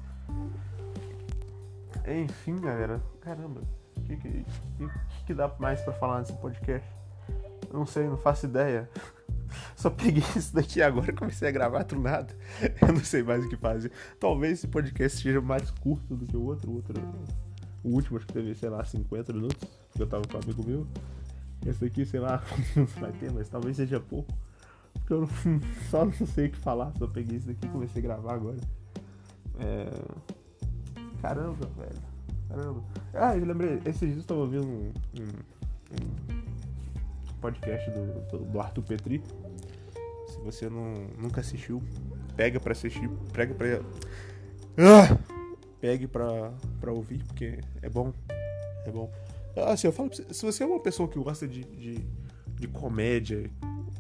Enfim, 2.06 2.60
galera, 2.60 3.02
caramba, 3.22 3.62
o 3.96 4.02
que, 4.02 4.18
que, 4.18 4.46
que, 4.78 4.90
que 5.26 5.34
dá 5.34 5.50
mais 5.58 5.80
pra 5.84 5.94
falar 5.94 6.20
nesse 6.20 6.34
podcast? 6.34 6.86
Eu 7.72 7.80
não 7.80 7.86
sei, 7.86 8.10
não 8.10 8.18
faço 8.18 8.46
ideia. 8.46 8.90
Só 9.84 9.90
peguei 9.90 10.24
isso 10.38 10.56
daqui 10.56 10.82
agora 10.82 11.12
e 11.12 11.14
comecei 11.14 11.50
a 11.50 11.52
gravar 11.52 11.84
do 11.84 12.00
nada. 12.00 12.34
Eu 12.82 12.94
não 12.94 13.04
sei 13.04 13.22
mais 13.22 13.44
o 13.44 13.50
que 13.50 13.58
fazer. 13.58 13.92
Talvez 14.18 14.60
esse 14.60 14.68
podcast 14.70 15.22
seja 15.22 15.42
mais 15.42 15.70
curto 15.72 16.16
do 16.16 16.26
que 16.26 16.38
o 16.38 16.46
outro. 16.46 16.72
O, 16.72 16.76
outro, 16.76 16.94
o 17.84 17.90
último 17.90 18.16
acho 18.16 18.26
que 18.26 18.32
teve, 18.32 18.56
sei 18.56 18.70
lá, 18.70 18.86
50 18.86 19.34
minutos. 19.34 19.58
porque 19.90 20.04
eu 20.04 20.08
tava 20.08 20.26
com 20.26 20.38
um 20.38 20.40
amigo 20.40 20.66
meu. 20.66 20.88
Esse 21.68 21.84
aqui, 21.84 22.06
sei 22.06 22.22
lá, 22.22 22.42
não 22.78 22.86
vai 22.86 23.12
ter, 23.12 23.30
mas 23.34 23.50
talvez 23.50 23.76
seja 23.76 24.00
pouco. 24.00 24.32
Porque 24.94 25.12
eu 25.12 25.20
não, 25.20 25.30
só 25.92 26.06
não 26.06 26.14
sei 26.14 26.48
o 26.48 26.52
que 26.52 26.58
falar, 26.58 26.94
só 26.98 27.06
peguei 27.06 27.36
isso 27.36 27.48
daqui 27.48 27.66
e 27.66 27.70
comecei 27.70 28.02
a 28.02 28.06
gravar 28.06 28.36
agora. 28.36 28.62
É... 29.60 29.90
Caramba, 31.22 31.70
velho. 31.78 32.02
Caramba. 32.48 32.84
Ah, 33.14 33.36
eu 33.36 33.46
lembrei, 33.46 33.82
esses 33.86 34.00
dias 34.00 34.18
eu 34.20 34.24
tava 34.24 34.40
ouvindo 34.40 34.66
um, 34.66 34.94
um, 35.20 35.28
um 36.00 36.34
podcast 37.42 37.92
do, 37.92 38.46
do 38.46 38.62
Arthur 38.62 38.84
Petri. 38.84 39.22
Você 40.44 40.70
não, 40.70 41.08
nunca 41.18 41.42
assistiu, 41.42 41.82
pega 42.36 42.60
pra 42.60 42.74
assistir, 42.74 43.10
pega 43.32 43.54
pra. 43.54 43.82
Ah! 44.78 45.18
Pegue 45.80 46.08
pra, 46.08 46.54
pra 46.80 46.92
ouvir, 46.92 47.24
porque 47.26 47.60
é 47.82 47.90
bom. 47.90 48.14
É 48.86 48.92
bom. 48.92 49.12
Assim, 49.68 49.88
eu 49.88 49.94
falo 49.94 50.10
você, 50.10 50.26
se 50.34 50.46
você 50.46 50.64
é 50.64 50.66
uma 50.66 50.80
pessoa 50.80 51.08
que 51.08 51.20
gosta 51.20 51.48
de, 51.48 51.64
de, 51.64 52.06
de 52.56 52.68
comédia, 52.68 53.50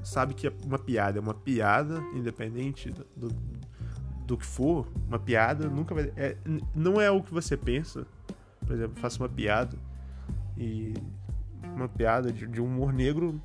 sabe 0.04 0.34
que 0.34 0.48
é 0.48 0.54
uma 0.66 0.80
piada 0.80 1.20
é 1.20 1.22
uma 1.22 1.34
piada, 1.34 2.00
independente 2.14 2.90
do, 2.90 3.06
do, 3.16 3.36
do 4.26 4.38
que 4.38 4.46
for, 4.46 4.88
uma 5.08 5.20
piada 5.20 5.70
nunca 5.70 5.94
vai. 5.94 6.12
É, 6.16 6.38
não 6.74 7.00
é 7.00 7.12
o 7.12 7.22
que 7.22 7.34
você 7.34 7.56
pensa. 7.58 8.06
Por 8.66 8.76
exemplo, 8.76 9.00
faço 9.00 9.22
uma 9.22 9.30
piada 9.30 9.78
e 10.58 10.94
uma 11.76 11.88
piada 11.88 12.32
de, 12.32 12.48
de 12.48 12.62
humor 12.62 12.94
negro 12.94 13.42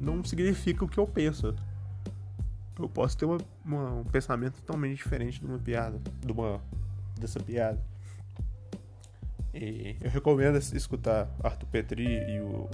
não 0.00 0.24
significa 0.24 0.84
o 0.84 0.88
que 0.88 0.98
eu 0.98 1.06
penso. 1.06 1.54
Eu 2.84 2.88
posso 2.88 3.16
ter 3.16 3.24
uma, 3.24 3.38
uma, 3.64 3.92
um 4.00 4.04
pensamento 4.04 4.60
totalmente 4.60 4.96
diferente 4.96 5.40
de 5.40 5.46
uma 5.46 5.58
piada, 5.58 6.00
de 6.24 6.32
uma 6.32 6.60
dessa 7.18 7.40
piada. 7.40 7.80
E 9.52 9.96
eu 10.00 10.10
recomendo 10.10 10.56
escutar 10.56 11.28
Arthur 11.42 11.66
Petri 11.66 12.04
e 12.06 12.40
o 12.40 12.68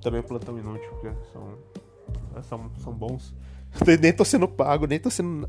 também 0.00 0.20
o 0.20 0.24
Plantão 0.24 0.58
Inútil, 0.58 0.88
porque 0.90 1.10
são, 1.32 1.58
são, 2.42 2.70
são 2.78 2.92
bons. 2.92 3.34
Nem 4.00 4.12
tô 4.12 4.24
sendo 4.24 4.48
pago, 4.48 4.86
nem 4.86 4.98
tô 4.98 5.10
sendo 5.10 5.48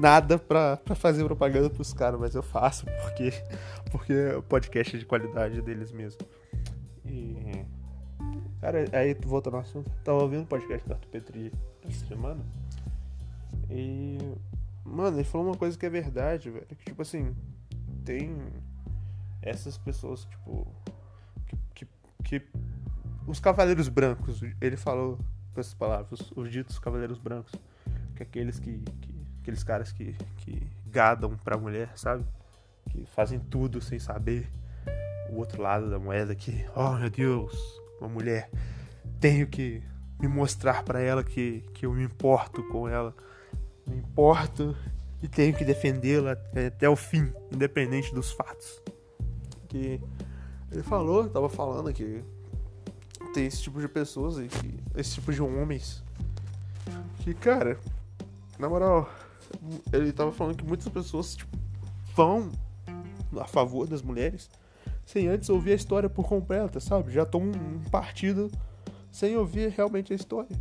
nada 0.00 0.38
pra, 0.38 0.76
pra 0.78 0.94
fazer 0.94 1.22
propaganda 1.24 1.70
pros 1.70 1.92
caras, 1.92 2.18
mas 2.18 2.34
eu 2.34 2.42
faço 2.42 2.84
porque, 3.02 3.32
porque 3.92 4.28
o 4.30 4.42
podcast 4.42 4.96
é 4.96 4.98
de 4.98 5.04
qualidade 5.04 5.60
deles 5.62 5.92
mesmo. 5.92 6.20
E. 7.04 7.64
Cara, 8.60 8.86
aí 8.92 9.14
voltando 9.24 9.54
ao 9.54 9.60
assunto, 9.60 9.90
tava 10.02 10.22
ouvindo 10.22 10.44
o 10.44 10.46
podcast 10.46 10.88
do 10.88 10.94
Arthur 10.94 11.08
Petri 11.10 11.52
essa 11.86 12.06
semana. 12.06 12.40
E. 13.70 14.18
Mano, 14.84 15.16
ele 15.16 15.24
falou 15.24 15.48
uma 15.48 15.56
coisa 15.56 15.78
que 15.78 15.86
é 15.86 15.90
verdade, 15.90 16.50
velho. 16.50 16.66
Que 16.66 16.84
tipo 16.84 17.02
assim, 17.02 17.34
tem 18.04 18.36
essas 19.42 19.78
pessoas, 19.78 20.24
tipo. 20.24 20.66
Que, 21.46 21.56
que, 21.74 21.86
que 22.22 22.48
os 23.26 23.40
cavaleiros 23.40 23.88
brancos, 23.88 24.40
ele 24.60 24.76
falou 24.76 25.18
com 25.54 25.60
essas 25.60 25.74
palavras, 25.74 26.20
os, 26.20 26.32
os 26.36 26.50
ditos 26.50 26.78
cavaleiros 26.78 27.18
brancos, 27.18 27.54
que 28.14 28.22
é 28.22 28.26
aqueles 28.26 28.58
que, 28.58 28.78
que, 29.00 29.14
aqueles 29.40 29.62
caras 29.62 29.92
que, 29.92 30.14
que 30.38 30.66
gadam 30.86 31.36
pra 31.36 31.56
mulher, 31.56 31.90
sabe? 31.96 32.24
Que 32.90 33.06
fazem 33.06 33.38
tudo 33.38 33.80
sem 33.80 33.98
saber 33.98 34.50
o 35.30 35.36
outro 35.36 35.62
lado 35.62 35.88
da 35.88 35.98
moeda 35.98 36.34
que, 36.34 36.66
oh 36.74 36.92
meu 36.92 37.08
Deus, 37.08 37.54
uma 38.00 38.08
mulher, 38.08 38.50
tenho 39.20 39.46
que 39.46 39.82
me 40.20 40.28
mostrar 40.28 40.82
para 40.82 41.00
ela 41.00 41.24
que, 41.24 41.64
que 41.72 41.86
eu 41.86 41.92
me 41.92 42.04
importo 42.04 42.62
com 42.68 42.88
ela, 42.88 43.14
me 43.86 43.96
importo 43.96 44.76
e 45.22 45.28
tenho 45.28 45.54
que 45.54 45.64
defendê-la 45.64 46.32
até 46.66 46.88
o 46.88 46.96
fim, 46.96 47.32
independente 47.52 48.14
dos 48.14 48.32
fatos. 48.32 48.82
Que 49.68 50.00
ele 50.70 50.82
falou, 50.82 51.28
tava 51.28 51.48
falando 51.48 51.92
que 51.92 52.22
tem 53.32 53.46
esse 53.46 53.62
tipo 53.62 53.80
de 53.80 53.88
pessoas 53.88 54.38
e 54.38 54.48
que, 54.48 54.80
esse 54.96 55.14
tipo 55.14 55.32
de 55.32 55.42
homens 55.42 56.02
que, 57.24 57.32
cara, 57.32 57.78
na 58.58 58.68
moral, 58.68 59.10
ele 59.92 60.12
tava 60.12 60.30
falando 60.30 60.56
que 60.56 60.64
muitas 60.64 60.88
pessoas 60.88 61.34
tipo, 61.34 61.56
vão 62.14 62.52
a 63.40 63.46
favor 63.46 63.86
das 63.86 64.02
mulheres 64.02 64.50
sem 65.06 65.28
antes 65.28 65.48
ouvir 65.48 65.72
a 65.72 65.74
história 65.74 66.08
por 66.08 66.26
completa, 66.26 66.80
sabe? 66.80 67.12
Já 67.12 67.24
tomam 67.24 67.50
um 67.50 67.90
partido 67.90 68.50
sem 69.10 69.36
ouvir 69.36 69.70
realmente 69.70 70.12
a 70.12 70.16
história. 70.16 70.54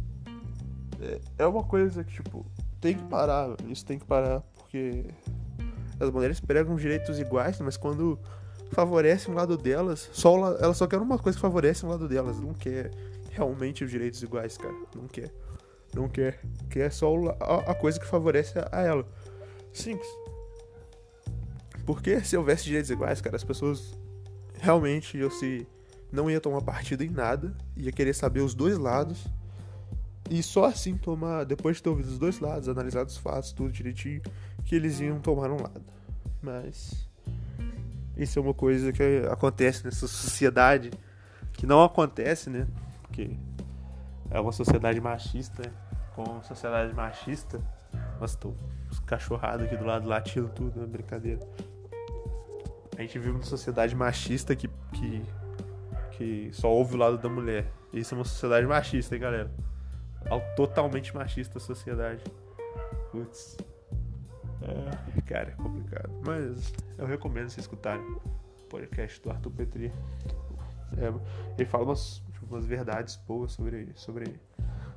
É, 1.02 1.22
é 1.40 1.48
uma 1.48 1.64
coisa 1.64 2.04
que, 2.04 2.14
tipo, 2.14 2.46
tem 2.84 2.98
que 2.98 3.04
parar, 3.04 3.56
isso 3.70 3.86
tem 3.86 3.98
que 3.98 4.06
parar, 4.06 4.42
porque 4.58 5.06
as 5.98 6.12
mulheres 6.12 6.42
pregam 6.42 6.76
direitos 6.76 7.18
iguais, 7.18 7.58
mas 7.62 7.78
quando 7.78 8.20
favorece 8.74 9.32
um 9.32 9.34
lado 9.34 9.56
delas, 9.56 10.10
só 10.12 10.58
elas 10.58 10.76
só 10.76 10.86
querem 10.86 11.06
uma 11.06 11.18
coisa 11.18 11.38
que 11.38 11.42
favorece 11.42 11.86
um 11.86 11.90
lado 11.90 12.10
delas, 12.10 12.42
não 12.42 12.54
quer 12.54 12.92
realmente 13.32 13.86
os 13.86 13.90
direitos 13.90 14.22
iguais, 14.22 14.58
cara, 14.58 14.76
não 14.94 15.08
quer. 15.08 15.32
Não 15.96 16.10
quer, 16.10 16.42
quer 16.70 16.92
só 16.92 17.08
a 17.40 17.74
coisa 17.74 18.00
que 18.00 18.06
favorece 18.06 18.60
a 18.72 18.82
ela. 18.82 19.06
Simples. 19.72 20.10
Porque 21.86 22.20
se 22.22 22.36
houvesse 22.36 22.66
direitos 22.66 22.90
iguais, 22.90 23.22
cara, 23.22 23.38
as 23.38 23.44
pessoas 23.44 23.94
realmente 24.60 25.18
eu 25.18 25.32
se 25.32 25.66
não 26.12 26.30
ia 26.30 26.42
tomar 26.42 26.62
partido 26.62 27.04
em 27.04 27.10
nada, 27.10 27.56
ia 27.78 27.92
querer 27.92 28.14
saber 28.14 28.42
os 28.42 28.54
dois 28.54 28.78
lados. 28.78 29.26
E 30.30 30.42
só 30.42 30.66
assim 30.66 30.98
tomar, 30.98 31.44
depois 31.44 31.78
de 31.78 31.84
ter 31.84 31.90
ouvido 31.90 32.08
os 32.08 32.18
dois 32.18 32.40
lados, 32.40 32.70
analisado 32.70 33.10
os 33.10 33.18
fatos, 33.18 33.52
tudo 33.52 33.72
direitinho, 33.72 34.22
que 34.64 34.76
eles 34.76 35.00
iam 35.00 35.20
tomar 35.20 35.52
um 35.52 35.62
lado. 35.62 35.84
Mas 36.42 37.08
isso 38.18 38.40
é 38.40 38.42
uma 38.42 38.54
coisa 38.54 38.92
que 38.92 39.24
acontece 39.30 39.84
nessa 39.84 40.08
sociedade 40.08 40.92
que 41.54 41.66
não 41.66 41.84
acontece, 41.84 42.50
né? 42.50 42.68
Porque 43.02 43.32
é 44.30 44.40
uma 44.40 44.52
sociedade 44.52 45.00
machista, 45.00 45.64
com 46.16 46.42
sociedade 46.44 46.94
machista. 46.94 47.62
Nossa, 48.20 48.38
tô 48.38 48.54
cachorrado 49.06 49.64
aqui 49.64 49.76
do 49.76 49.86
lado 49.86 50.08
latindo 50.08 50.50
tudo, 50.50 50.84
é 50.84 50.86
brincadeira. 50.86 51.40
A 52.98 53.02
gente 53.02 53.18
vive 53.18 53.32
uma 53.32 53.44
sociedade 53.44 53.96
machista 53.96 54.56
que, 54.56 54.70
que, 54.94 55.22
que 56.12 56.50
só 56.54 56.72
ouve 56.72 56.96
o 56.96 56.98
lado 56.98 57.18
da 57.18 57.30
mulher. 57.30 57.72
Isso 57.92 58.14
é 58.14 58.18
uma 58.18 58.26
sociedade 58.26 58.66
machista, 58.68 59.16
hein, 59.16 59.22
galera? 59.22 59.52
Totalmente 60.56 61.14
machista 61.16 61.58
a 61.58 61.62
sociedade. 61.62 62.24
Putz. 63.12 63.58
É, 64.62 65.22
cara, 65.22 65.50
é 65.50 65.56
complicado. 65.56 66.10
Mas 66.26 66.74
eu 66.98 67.06
recomendo 67.06 67.50
vocês 67.50 67.66
escutarem 67.66 68.04
o 68.04 68.22
podcast 68.70 69.22
do 69.22 69.30
Arthur 69.30 69.52
Petri. 69.52 69.92
É, 70.98 71.14
ele 71.58 71.66
fala 71.66 71.86
umas, 71.86 72.22
umas 72.50 72.66
verdades 72.66 73.16
boas 73.28 73.52
sobre, 73.52 73.90
sobre, 73.96 74.40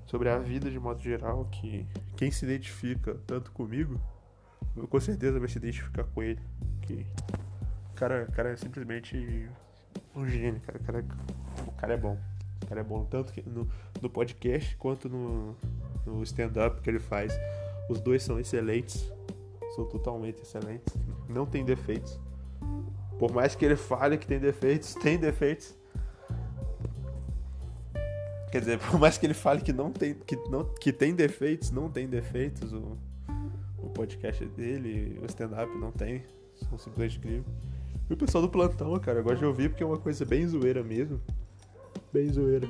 sobre 0.07 0.29
a 0.29 0.39
vida 0.39 0.71
de 0.71 0.79
modo 0.79 1.01
geral 1.01 1.47
que 1.47 1.87
quem 2.17 2.31
se 2.31 2.45
identifica 2.45 3.15
tanto 3.27 3.51
comigo, 3.53 4.01
com 4.89 5.01
certeza 5.01 5.41
vai 5.41 5.49
se 5.49 5.59
identificar 5.59 6.05
com 6.05 6.23
ele. 6.23 6.41
Que 6.83 7.07
cara, 7.95 8.27
cara 8.27 8.51
é 8.53 8.57
simplesmente 8.57 9.49
um 10.15 10.27
gênio, 10.27 10.61
cara. 10.61 10.79
Cara, 10.79 11.05
o 11.67 11.73
cara 11.73 11.95
é 11.95 11.97
bom. 11.97 12.17
O 12.63 12.67
cara 12.67 12.81
é 12.81 12.85
bom 12.85 13.05
tanto 13.05 13.33
no, 13.49 13.69
no 14.01 14.11
podcast 14.11 14.77
quanto 14.77 15.09
no, 15.09 15.55
no 16.05 16.23
stand-up 16.23 16.81
que 16.81 16.91
ele 16.91 16.99
faz. 16.99 17.33
Os 17.89 18.01
dois 18.01 18.23
são 18.23 18.39
excelentes. 18.41 19.13
São 19.75 19.85
totalmente 19.85 20.43
excelentes. 20.43 20.95
Não 21.29 21.47
tem 21.47 21.65
defeitos. 21.65 22.19
Por 23.19 23.33
mais 23.33 23.55
que 23.55 23.65
ele 23.65 23.77
fale 23.77 24.19
que 24.19 24.27
tem 24.27 24.39
defeitos, 24.39 24.95
tem 25.01 25.19
defeitos. 25.19 25.75
Quer 28.51 28.61
dizer, 28.61 28.79
por 28.79 28.99
mais 28.99 29.19
que 29.19 29.27
ele 29.27 29.35
fale 29.35 29.61
que 29.61 29.73
não 29.73 29.91
tem, 29.91 30.15
que 30.15 30.37
não, 30.49 30.65
que 30.65 30.93
tem 30.93 31.15
defeitos, 31.15 31.71
não 31.71 31.91
tem 31.91 32.07
defeitos. 32.07 32.73
O, 32.73 32.97
o 33.79 33.91
podcast 33.91 34.45
dele, 34.47 35.19
o 35.23 35.27
stand-up 35.27 35.73
não 35.77 35.93
tem. 35.93 36.25
São 36.69 36.79
simplesmente 36.79 37.19
incríveis. 37.19 37.45
E 38.09 38.13
o 38.13 38.17
pessoal 38.17 38.43
do 38.43 38.49
plantão, 38.49 38.99
cara, 39.01 39.19
eu 39.19 39.25
gosto 39.25 39.41
de 39.41 39.45
ouvir 39.45 39.69
porque 39.69 39.83
é 39.83 39.87
uma 39.87 39.99
coisa 39.99 40.25
bem 40.25 40.47
zoeira 40.47 40.83
mesmo. 40.83 41.21
Bem 42.13 42.33
zoeira. 42.33 42.69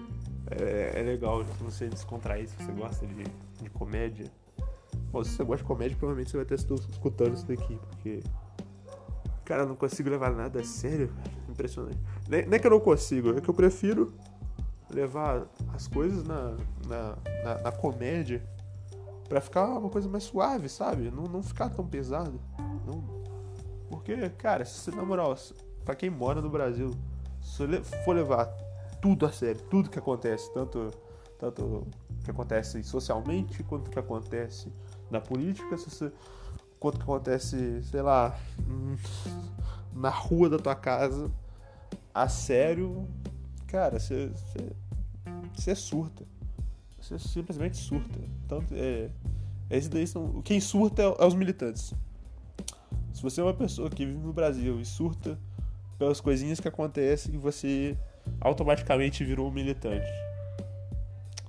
É, 0.50 1.00
é 1.00 1.02
legal 1.02 1.44
se 1.44 1.62
você 1.62 1.88
descontrair, 1.88 2.48
se 2.48 2.56
você 2.56 2.72
gosta 2.72 3.06
de, 3.06 3.24
de 3.62 3.70
comédia. 3.70 4.26
Bom, 5.10 5.22
se 5.22 5.30
você 5.30 5.44
gosta 5.44 5.62
de 5.62 5.68
comédia, 5.68 5.96
provavelmente 5.96 6.30
você 6.30 6.36
vai 6.36 6.56
estar 6.56 6.74
escutando 6.74 7.34
isso 7.34 7.46
daqui, 7.46 7.78
porque. 7.90 8.22
Cara, 9.44 9.62
eu 9.62 9.68
não 9.68 9.76
consigo 9.76 10.10
levar 10.10 10.32
nada 10.32 10.60
a 10.60 10.64
sério. 10.64 11.10
Impressionante. 11.48 11.98
Nem, 12.28 12.46
nem 12.46 12.60
que 12.60 12.66
eu 12.66 12.70
não 12.70 12.80
consigo, 12.80 13.30
é 13.36 13.40
que 13.40 13.48
eu 13.48 13.54
prefiro 13.54 14.12
levar 14.90 15.46
as 15.74 15.86
coisas 15.86 16.24
na, 16.24 16.56
na, 16.86 17.16
na, 17.44 17.62
na 17.62 17.72
comédia 17.72 18.42
pra 19.28 19.40
ficar 19.40 19.66
uma 19.78 19.88
coisa 19.88 20.08
mais 20.08 20.24
suave, 20.24 20.68
sabe? 20.68 21.10
Não, 21.10 21.24
não 21.24 21.42
ficar 21.42 21.70
tão 21.70 21.86
pesado. 21.86 22.40
Não, 22.86 23.02
porque, 23.88 24.28
cara, 24.30 24.64
se 24.64 24.90
na 24.90 25.04
moral, 25.04 25.36
pra 25.84 25.94
quem 25.94 26.10
mora 26.10 26.40
no 26.40 26.50
Brasil, 26.50 26.90
se 27.40 27.64
for 28.04 28.14
levar 28.14 28.46
tudo 29.00 29.26
a 29.26 29.32
sério, 29.32 29.60
tudo 29.70 29.90
que 29.90 29.98
acontece, 29.98 30.52
tanto, 30.52 30.90
tanto 31.38 31.86
que 32.24 32.30
acontece 32.30 32.82
socialmente, 32.82 33.62
quanto 33.62 33.90
que 33.90 33.98
acontece 33.98 34.72
na 35.10 35.20
política, 35.20 35.76
você, 35.76 36.12
quanto 36.78 36.98
que 36.98 37.02
acontece, 37.02 37.82
sei 37.84 38.02
lá, 38.02 38.38
na 39.92 40.10
rua 40.10 40.48
da 40.48 40.58
tua 40.58 40.74
casa, 40.74 41.30
a 42.12 42.28
sério, 42.28 43.06
cara, 43.66 43.98
você, 43.98 44.28
você, 44.28 44.72
você 45.54 45.74
surta. 45.74 46.24
Você 47.00 47.18
simplesmente 47.18 47.76
surta. 47.76 48.18
Então, 48.44 48.64
é, 48.72 49.10
esses 49.70 49.88
daí 49.88 50.06
são. 50.06 50.42
Quem 50.42 50.60
surta 50.60 51.02
é, 51.02 51.06
é 51.18 51.26
os 51.26 51.34
militantes. 51.34 51.94
Se 53.12 53.22
você 53.22 53.40
é 53.40 53.44
uma 53.44 53.54
pessoa 53.54 53.88
que 53.88 54.04
vive 54.04 54.18
no 54.18 54.32
Brasil 54.32 54.80
e 54.80 54.84
surta 54.84 55.38
pelas 55.98 56.20
coisinhas 56.20 56.60
que 56.60 56.68
acontecem, 56.68 57.38
você 57.38 57.96
automaticamente 58.40 59.24
virou 59.24 59.48
um 59.48 59.52
militante. 59.52 60.06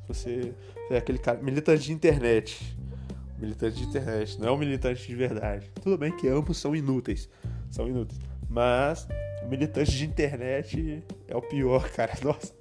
Você 0.08 0.54
é 0.90 0.98
aquele 0.98 1.18
cara, 1.18 1.42
militante 1.42 1.84
de 1.84 1.94
internet. 1.94 2.78
Militante 3.38 3.78
de 3.78 3.84
internet, 3.84 4.40
não 4.40 4.48
é 4.48 4.52
um 4.52 4.58
militante 4.58 5.06
de 5.06 5.16
verdade. 5.16 5.70
Tudo 5.82 5.98
bem 5.98 6.16
que 6.16 6.28
ambos 6.28 6.58
são 6.58 6.76
inúteis. 6.76 7.30
São 7.70 7.88
inúteis. 7.88 8.20
Mas 8.50 9.08
o 9.44 9.48
militante 9.48 9.92
de 9.92 10.06
internet 10.06 11.04
é 11.28 11.36
o 11.36 11.42
pior, 11.42 11.90
cara. 11.92 12.14
Nossa. 12.24 12.56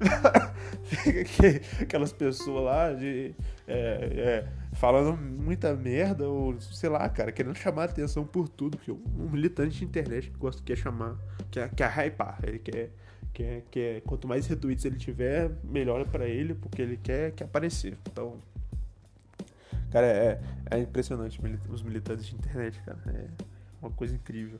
Fica 0.82 1.82
aquelas 1.82 2.12
pessoas 2.12 2.64
lá 2.64 2.92
de. 2.92 3.34
É, 3.66 4.44
é, 4.46 4.59
falando 4.80 5.14
muita 5.14 5.74
merda, 5.76 6.26
ou 6.26 6.58
sei 6.58 6.88
lá, 6.88 7.06
cara, 7.10 7.30
querendo 7.30 7.54
chamar 7.54 7.84
atenção 7.84 8.24
por 8.24 8.48
tudo. 8.48 8.78
Porque 8.78 8.90
um 8.90 9.28
militante 9.30 9.78
de 9.78 9.84
internet 9.84 10.30
que 10.30 10.38
gosta, 10.38 10.62
quer 10.62 10.76
chamar, 10.76 11.18
quer, 11.50 11.68
quer 11.74 12.06
hypar. 12.06 12.38
Ele 12.42 12.58
quer, 12.58 12.90
quer, 13.34 13.62
quer. 13.70 14.00
Quanto 14.00 14.26
mais 14.26 14.46
retweets 14.46 14.86
ele 14.86 14.96
tiver, 14.96 15.50
melhor 15.62 16.06
para 16.08 16.26
ele, 16.26 16.54
porque 16.54 16.80
ele 16.80 16.96
quer, 16.96 17.32
quer 17.32 17.44
aparecer. 17.44 17.98
Então. 18.10 18.38
Cara, 19.92 20.06
é, 20.06 20.40
é 20.70 20.78
impressionante 20.78 21.38
os 21.68 21.82
militantes 21.82 22.24
de 22.24 22.34
internet, 22.34 22.80
cara. 22.80 22.98
É 23.06 23.26
uma 23.82 23.90
coisa 23.90 24.14
incrível. 24.14 24.58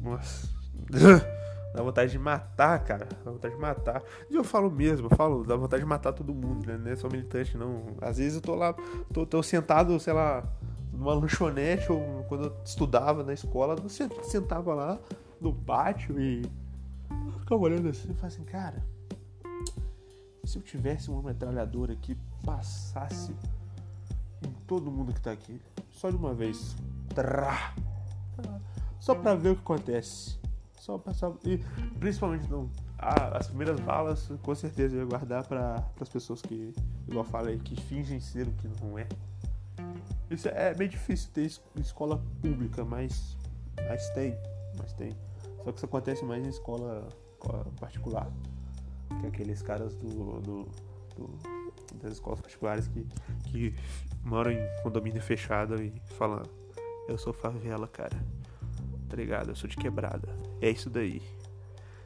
Nossa. 0.00 0.48
Dá 1.74 1.82
vontade 1.82 2.10
de 2.10 2.18
matar, 2.18 2.82
cara. 2.84 3.06
Dá 3.24 3.30
vontade 3.30 3.54
de 3.54 3.60
matar. 3.60 4.02
E 4.30 4.34
eu 4.34 4.44
falo 4.44 4.70
mesmo, 4.70 5.08
eu 5.10 5.16
falo, 5.16 5.44
dá 5.44 5.56
vontade 5.56 5.82
de 5.82 5.88
matar 5.88 6.12
todo 6.12 6.34
mundo, 6.34 6.66
né? 6.66 6.78
Não 6.78 6.90
é 6.90 6.96
só 6.96 7.08
militante, 7.08 7.56
não. 7.56 7.82
Às 8.00 8.18
vezes 8.18 8.36
eu 8.36 8.40
tô 8.40 8.54
lá, 8.54 8.74
tô, 9.12 9.26
tô 9.26 9.42
sentado, 9.42 9.98
sei 10.00 10.12
lá, 10.12 10.44
numa 10.92 11.14
lanchonete, 11.14 11.90
ou 11.92 12.24
quando 12.28 12.44
eu 12.46 12.56
estudava 12.64 13.22
na 13.22 13.32
escola, 13.32 13.76
eu 13.80 13.88
sentava 14.24 14.74
lá 14.74 14.98
no 15.40 15.54
pátio 15.54 16.18
e 16.20 16.42
ficava 17.40 17.62
olhando 17.62 17.88
assim 17.88 18.10
e 18.10 18.14
falava 18.14 18.26
assim, 18.26 18.44
cara, 18.44 18.84
se 20.44 20.58
eu 20.58 20.62
tivesse 20.62 21.10
uma 21.10 21.22
metralhadora 21.22 21.94
que 21.94 22.16
passasse 22.44 23.34
em 24.42 24.52
todo 24.66 24.90
mundo 24.90 25.12
que 25.12 25.20
tá 25.20 25.30
aqui, 25.30 25.60
só 25.90 26.10
de 26.10 26.16
uma 26.16 26.34
vez, 26.34 26.76
trá, 27.14 27.74
só 28.98 29.14
pra 29.14 29.34
ver 29.34 29.50
o 29.50 29.54
que 29.54 29.62
acontece. 29.62 30.38
Só 30.88 30.96
passar. 30.96 31.34
E 31.44 31.58
principalmente 32.00 32.48
as 32.96 33.48
primeiras 33.48 33.78
balas, 33.78 34.32
com 34.42 34.54
certeza, 34.54 34.96
eu 34.96 35.00
ia 35.00 35.04
guardar 35.04 35.46
para 35.46 35.84
as 36.00 36.08
pessoas 36.08 36.40
que, 36.40 36.72
igual 37.06 37.26
eu 37.26 37.30
falei, 37.30 37.58
que 37.58 37.78
fingem 37.78 38.18
ser 38.18 38.48
o 38.48 38.52
que 38.52 38.66
não 38.82 38.98
é. 38.98 39.06
Isso 40.30 40.48
é 40.48 40.72
bem 40.72 40.88
difícil 40.88 41.30
ter 41.34 41.44
escola 41.76 42.24
pública, 42.40 42.86
mas, 42.86 43.36
mas 43.86 44.08
tem. 44.14 44.34
Mas 44.78 44.94
tem. 44.94 45.14
Só 45.62 45.72
que 45.72 45.76
isso 45.76 45.84
acontece 45.84 46.24
mais 46.24 46.42
em 46.42 46.48
escola, 46.48 47.06
escola 47.32 47.66
particular. 47.78 48.26
Que 49.20 49.26
é 49.26 49.28
aqueles 49.28 49.60
caras 49.60 49.94
do, 49.94 50.40
do, 50.40 50.68
do, 51.14 51.38
das 52.02 52.12
escolas 52.12 52.40
particulares 52.40 52.88
que, 52.88 53.06
que 53.44 53.74
moram 54.24 54.52
em 54.52 54.82
condomínio 54.82 55.20
fechado 55.20 55.82
e 55.82 55.92
falam: 56.16 56.42
Eu 57.06 57.18
sou 57.18 57.34
favela, 57.34 57.86
cara 57.86 58.16
tá 59.08 59.16
ligado? 59.16 59.50
Eu 59.50 59.56
sou 59.56 59.68
de 59.68 59.76
quebrada. 59.76 60.28
É 60.60 60.70
isso 60.70 60.90
daí. 60.90 61.22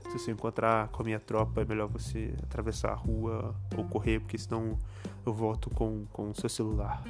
Se 0.04 0.18
você 0.18 0.30
encontrar 0.30 0.88
com 0.88 1.02
a 1.02 1.04
minha 1.04 1.20
tropa, 1.20 1.62
é 1.62 1.64
melhor 1.64 1.88
você 1.88 2.34
atravessar 2.42 2.90
a 2.90 2.94
rua 2.94 3.54
ou 3.76 3.84
correr, 3.84 4.20
porque 4.20 4.36
senão 4.36 4.78
eu 5.24 5.32
volto 5.32 5.70
com, 5.70 6.04
com 6.12 6.30
o 6.30 6.34
seu 6.34 6.48
celular. 6.48 7.02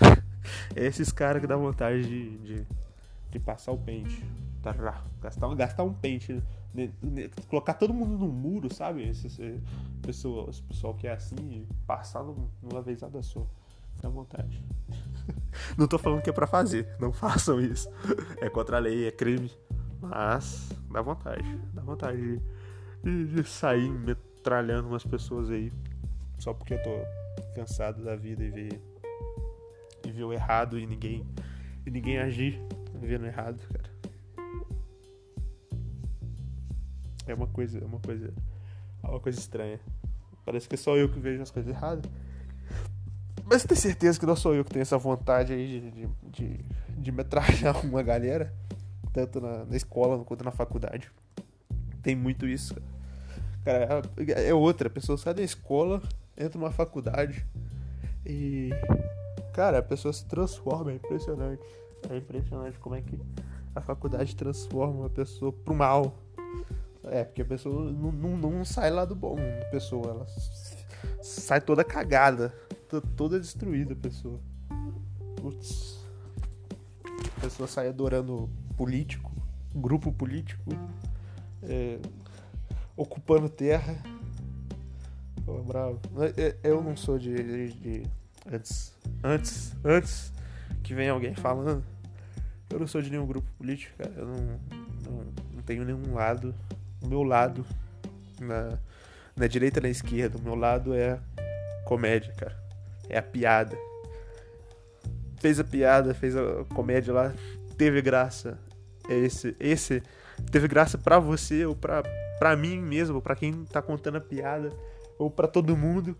é 0.74 0.86
esses 0.86 1.12
caras 1.12 1.40
que 1.40 1.46
dá 1.46 1.56
vontade 1.56 2.02
de, 2.02 2.38
de, 2.38 2.66
de 3.30 3.38
passar 3.38 3.72
o 3.72 3.78
pente. 3.78 4.24
Tá, 4.62 4.74
gastar, 5.20 5.54
gastar 5.54 5.84
um 5.84 5.94
pente. 5.94 6.42
Né, 6.74 6.90
né, 7.02 7.30
colocar 7.48 7.74
todo 7.74 7.94
mundo 7.94 8.18
no 8.18 8.28
muro, 8.28 8.72
sabe? 8.72 9.08
Esse, 9.08 9.28
esse, 9.28 9.60
pessoal, 10.02 10.50
esse 10.50 10.62
pessoal 10.62 10.94
que 10.94 11.06
é 11.06 11.12
assim, 11.12 11.66
passar 11.86 12.24
numa 12.24 12.82
vezada 12.82 13.22
só. 13.22 13.46
Dá 14.02 14.08
vontade. 14.08 14.62
Não 15.76 15.86
tô 15.86 15.98
falando 15.98 16.22
que 16.22 16.30
é 16.30 16.32
pra 16.32 16.46
fazer, 16.46 16.88
não 16.98 17.12
façam 17.12 17.60
isso. 17.60 17.88
É 18.40 18.48
contra 18.48 18.76
a 18.76 18.80
lei, 18.80 19.06
é 19.06 19.10
crime. 19.10 19.50
Mas 20.00 20.68
dá 20.90 21.02
vontade, 21.02 21.58
dá 21.72 21.82
vontade 21.82 22.40
de, 23.02 23.26
de 23.26 23.44
sair 23.44 23.90
metralhando 23.90 24.88
umas 24.88 25.04
pessoas 25.04 25.50
aí. 25.50 25.72
Só 26.38 26.54
porque 26.54 26.74
eu 26.74 26.82
tô 26.82 26.90
cansado 27.54 28.04
da 28.04 28.14
vida 28.14 28.44
e 28.44 28.50
ver, 28.50 28.80
e 30.06 30.12
ver 30.12 30.24
o 30.24 30.32
errado 30.32 30.78
e 30.78 30.86
ninguém, 30.86 31.26
e 31.84 31.90
ninguém 31.90 32.18
agir 32.18 32.60
vendo 32.94 33.26
errado, 33.26 33.60
cara. 33.72 33.98
É 37.26 37.34
uma 37.34 37.46
coisa, 37.46 37.78
é 37.78 37.84
uma 37.84 38.00
coisa, 38.00 38.32
é 39.02 39.06
uma 39.06 39.20
coisa 39.20 39.38
estranha. 39.38 39.80
Parece 40.44 40.68
que 40.68 40.76
é 40.76 40.78
só 40.78 40.96
eu 40.96 41.10
que 41.10 41.18
vejo 41.18 41.42
as 41.42 41.50
coisas 41.50 41.70
erradas. 41.70 42.10
Mas 43.50 43.64
tem 43.64 43.76
certeza 43.76 44.20
que 44.20 44.26
não 44.26 44.36
sou 44.36 44.54
eu 44.54 44.62
que 44.62 44.70
tenho 44.70 44.82
essa 44.82 44.98
vontade 44.98 45.54
aí 45.54 45.80
de, 45.80 45.90
de, 45.90 46.08
de, 46.22 46.64
de 46.98 47.12
metralhar 47.12 47.80
uma 47.84 48.02
galera, 48.02 48.52
tanto 49.12 49.40
na, 49.40 49.64
na, 49.64 49.76
escola 49.76 50.22
quanto 50.22 50.44
na 50.44 50.50
faculdade. 50.50 51.10
Tem 52.02 52.14
muito 52.14 52.46
isso, 52.46 52.74
cara. 52.74 52.98
Cara, 53.64 54.02
é, 54.18 54.48
é 54.48 54.54
outra. 54.54 54.88
A 54.88 54.90
pessoa 54.90 55.16
sai 55.16 55.32
da 55.32 55.42
escola, 55.42 56.02
entra 56.36 56.58
numa 56.58 56.70
faculdade 56.70 57.46
e. 58.24 58.70
Cara, 59.54 59.78
a 59.78 59.82
pessoa 59.82 60.12
se 60.12 60.26
transforma, 60.26 60.92
é 60.92 60.96
impressionante. 60.96 61.62
É 62.10 62.16
impressionante 62.16 62.78
como 62.78 62.94
é 62.94 63.00
que 63.00 63.18
a 63.74 63.80
faculdade 63.80 64.36
transforma 64.36 65.00
uma 65.00 65.10
pessoa 65.10 65.52
pro 65.52 65.74
mal. 65.74 66.14
É, 67.04 67.24
porque 67.24 67.42
a 67.42 67.44
pessoa 67.46 67.90
não, 67.90 68.12
não, 68.12 68.36
não 68.36 68.64
sai 68.64 68.90
lá 68.90 69.04
do 69.04 69.14
bom 69.14 69.36
da 69.36 69.64
pessoa, 69.70 70.10
ela 70.10 70.26
sai 71.22 71.60
toda 71.60 71.82
cagada 71.82 72.52
Tá 72.88 73.02
toda 73.16 73.38
destruída 73.38 73.92
a 73.92 73.96
pessoa. 73.96 74.40
Putz. 75.36 75.98
A 77.36 77.40
pessoa 77.42 77.68
sai 77.68 77.88
adorando 77.88 78.48
político, 78.78 79.30
grupo 79.74 80.10
político, 80.10 80.62
é, 81.62 81.98
ocupando 82.96 83.50
terra. 83.50 83.94
Pô, 85.44 85.62
bravo. 85.62 86.00
É, 86.38 86.56
eu 86.64 86.82
não 86.82 86.96
sou 86.96 87.18
de, 87.18 87.34
de, 87.34 87.72
de, 87.74 88.02
Antes. 88.50 88.94
Antes. 89.22 89.76
Antes 89.84 90.32
que 90.82 90.94
venha 90.94 91.12
alguém 91.12 91.34
falando. 91.34 91.84
Eu 92.70 92.80
não 92.80 92.86
sou 92.86 93.02
de 93.02 93.10
nenhum 93.10 93.26
grupo 93.26 93.50
político, 93.58 93.98
cara. 93.98 94.14
Eu 94.16 94.26
não, 94.26 94.60
não, 95.04 95.24
não 95.56 95.62
tenho 95.62 95.84
nenhum 95.84 96.14
lado. 96.14 96.54
O 97.02 97.06
meu 97.06 97.22
lado, 97.22 97.66
na, 98.40 98.78
na 99.36 99.46
direita 99.46 99.78
e 99.78 99.82
na 99.82 99.88
esquerda, 99.90 100.38
o 100.38 100.42
meu 100.42 100.54
lado 100.54 100.94
é 100.94 101.20
comédia, 101.84 102.32
cara 102.32 102.67
é 103.08 103.18
a 103.18 103.22
piada. 103.22 103.76
Fez 105.38 105.60
a 105.60 105.64
piada, 105.64 106.14
fez 106.14 106.36
a 106.36 106.64
comédia 106.74 107.12
lá, 107.12 107.34
teve 107.76 108.02
graça. 108.02 108.58
É 109.08 109.16
esse, 109.16 109.56
esse 109.58 110.02
teve 110.50 110.68
graça 110.68 110.98
para 110.98 111.18
você 111.18 111.64
ou 111.64 111.74
para 111.74 112.02
para 112.38 112.54
mim 112.54 112.78
mesmo, 112.80 113.20
para 113.20 113.34
quem 113.34 113.64
tá 113.64 113.82
contando 113.82 114.18
a 114.18 114.20
piada 114.20 114.72
ou 115.18 115.28
para 115.28 115.48
todo 115.48 115.76
mundo, 115.76 116.16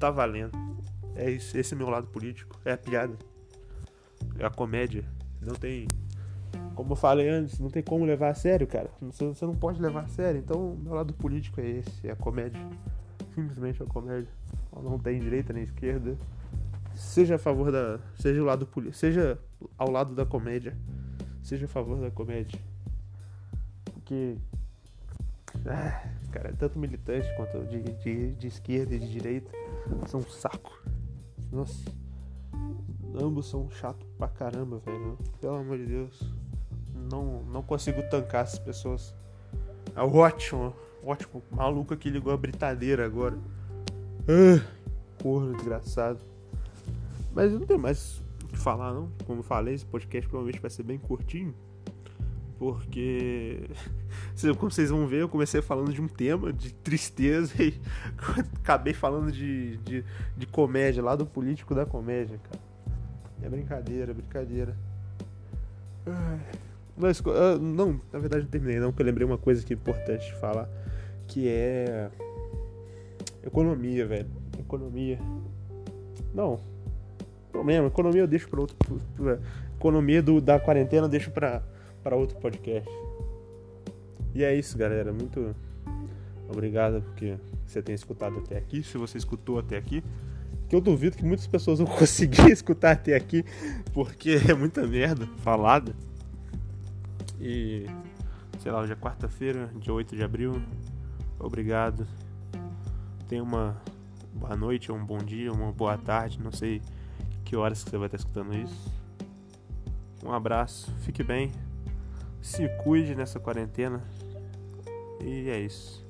tá 0.00 0.10
valendo. 0.10 0.58
É 1.14 1.30
esse, 1.30 1.74
é 1.74 1.76
meu 1.76 1.88
lado 1.88 2.08
político, 2.08 2.58
é 2.64 2.72
a 2.72 2.76
piada. 2.76 3.14
É 4.36 4.44
a 4.44 4.50
comédia. 4.50 5.04
Não 5.40 5.54
tem 5.54 5.86
como 6.74 6.92
eu 6.92 6.96
falei 6.96 7.28
antes, 7.28 7.60
não 7.60 7.70
tem 7.70 7.82
como 7.82 8.04
levar 8.04 8.30
a 8.30 8.34
sério, 8.34 8.66
cara. 8.66 8.90
Você, 9.00 9.24
você 9.26 9.46
não 9.46 9.54
pode 9.54 9.80
levar 9.80 10.04
a 10.04 10.08
sério. 10.08 10.40
Então, 10.40 10.76
meu 10.82 10.94
lado 10.94 11.14
político 11.14 11.60
é 11.60 11.68
esse, 11.68 12.08
é 12.08 12.10
a 12.10 12.16
comédia. 12.16 12.60
Simplesmente 13.34 13.82
a 13.82 13.86
comédia 13.86 14.28
não 14.82 14.98
tem 14.98 15.18
direita 15.18 15.52
nem 15.52 15.62
esquerda. 15.62 16.16
Seja 16.94 17.36
a 17.36 17.38
favor 17.38 17.72
da. 17.72 17.98
Seja 18.16 18.40
o 18.40 18.44
lado 18.44 18.68
Seja 18.92 19.38
ao 19.76 19.90
lado 19.90 20.14
da 20.14 20.24
comédia. 20.24 20.76
Seja 21.42 21.66
a 21.66 21.68
favor 21.68 22.00
da 22.00 22.10
comédia. 22.10 22.60
Porque. 23.84 24.36
Ah, 25.66 26.08
cara, 26.32 26.52
tanto 26.52 26.78
militante 26.78 27.28
quanto 27.36 27.64
de, 27.66 27.80
de, 27.80 28.32
de 28.32 28.46
esquerda 28.46 28.94
e 28.94 28.98
de 28.98 29.10
direita 29.10 29.50
são 30.06 30.20
um 30.20 30.28
saco. 30.28 30.82
Nossa. 31.50 31.84
Ambos 33.14 33.48
são 33.48 33.70
chato 33.70 34.04
pra 34.18 34.26
caramba, 34.28 34.78
velho. 34.78 35.16
Pelo 35.40 35.56
amor 35.56 35.78
de 35.78 35.86
Deus. 35.86 36.34
Não, 37.10 37.42
não 37.44 37.62
consigo 37.62 38.02
tancar 38.08 38.42
essas 38.42 38.58
pessoas. 38.58 39.14
É 39.94 40.00
ótimo, 40.00 40.74
ótimo. 41.04 41.42
Maluco 41.50 41.96
que 41.96 42.10
ligou 42.10 42.32
a 42.32 42.36
britadeira 42.36 43.06
agora. 43.06 43.38
Ah, 44.28 44.64
corno 45.22 45.54
desgraçado. 45.54 46.20
Mas 47.34 47.52
não 47.52 47.60
tem 47.60 47.76
mais 47.76 48.22
o 48.42 48.48
que 48.48 48.58
falar, 48.58 48.92
não. 48.92 49.10
Como 49.26 49.40
eu 49.40 49.42
falei, 49.42 49.74
esse 49.74 49.84
podcast 49.84 50.28
provavelmente 50.28 50.60
vai 50.60 50.70
ser 50.70 50.82
bem 50.82 50.98
curtinho. 50.98 51.54
Porque, 52.58 53.68
como 54.58 54.70
vocês 54.70 54.90
vão 54.90 55.06
ver, 55.06 55.22
eu 55.22 55.28
comecei 55.28 55.60
falando 55.60 55.92
de 55.92 56.00
um 56.00 56.08
tema 56.08 56.52
de 56.52 56.72
tristeza 56.72 57.62
e 57.62 57.80
acabei 58.62 58.94
falando 58.94 59.30
de, 59.30 59.76
de, 59.78 60.04
de 60.36 60.46
comédia, 60.46 61.02
lá 61.02 61.16
do 61.16 61.26
político 61.26 61.74
da 61.74 61.84
comédia, 61.84 62.38
cara. 62.38 62.62
É 63.42 63.48
brincadeira, 63.48 64.12
é 64.12 64.14
brincadeira. 64.14 64.76
Mas, 66.96 67.20
uh, 67.20 67.58
não, 67.60 68.00
na 68.12 68.18
verdade 68.18 68.44
não 68.44 68.50
terminei 68.50 68.78
não, 68.78 68.90
porque 68.90 69.02
eu 69.02 69.06
lembrei 69.06 69.26
uma 69.26 69.38
coisa 69.38 69.64
que 69.64 69.72
é 69.72 69.76
importante 69.76 70.32
falar, 70.36 70.68
que 71.26 71.48
é 71.48 72.10
economia, 73.46 74.06
velho. 74.06 74.26
Economia. 74.58 75.18
Não. 76.34 76.60
Problema, 77.50 77.86
economia 77.86 78.22
eu 78.22 78.26
deixo 78.26 78.48
para 78.48 78.60
outro. 78.60 78.76
Economia 79.76 80.22
do, 80.22 80.40
da 80.40 80.58
quarentena 80.58 81.06
eu 81.06 81.10
deixo 81.10 81.30
para 81.30 81.62
para 82.04 82.14
outro 82.14 82.36
podcast. 82.36 82.90
E 84.34 84.44
é 84.44 84.54
isso, 84.54 84.76
galera. 84.76 85.10
Muito 85.10 85.56
obrigado 86.48 87.00
porque 87.00 87.36
você 87.66 87.82
tem 87.82 87.94
escutado 87.94 88.38
até 88.38 88.58
aqui. 88.58 88.82
Se 88.82 88.98
você 88.98 89.16
escutou 89.16 89.58
até 89.58 89.78
aqui, 89.78 90.04
que 90.68 90.76
eu 90.76 90.80
duvido 90.82 91.16
que 91.16 91.24
muitas 91.24 91.46
pessoas 91.46 91.78
vão 91.78 91.88
conseguir 91.96 92.50
escutar 92.52 92.92
até 92.92 93.16
aqui, 93.16 93.42
porque 93.94 94.38
é 94.48 94.54
muita 94.54 94.86
merda 94.86 95.26
falada. 95.38 95.96
E 97.40 97.86
sei 98.58 98.70
lá, 98.70 98.80
hoje 98.80 98.92
é 98.92 98.96
quarta-feira, 98.96 99.70
dia 99.76 99.92
8 99.92 100.14
de 100.14 100.22
abril. 100.22 100.60
Obrigado. 101.38 102.06
Tenha 103.34 103.42
uma 103.42 103.76
boa 104.32 104.54
noite, 104.54 104.92
ou 104.92 104.96
um 104.96 105.04
bom 105.04 105.18
dia, 105.18 105.50
uma 105.50 105.72
boa 105.72 105.98
tarde, 105.98 106.40
não 106.40 106.52
sei 106.52 106.80
que 107.44 107.56
horas 107.56 107.82
que 107.82 107.90
você 107.90 107.98
vai 107.98 108.06
estar 108.06 108.18
escutando 108.18 108.54
isso. 108.54 108.92
Um 110.24 110.32
abraço, 110.32 110.88
fique 111.00 111.24
bem 111.24 111.50
se 112.40 112.68
cuide 112.84 113.12
nessa 113.16 113.40
quarentena. 113.40 114.00
E 115.20 115.50
é 115.50 115.58
isso. 115.58 116.06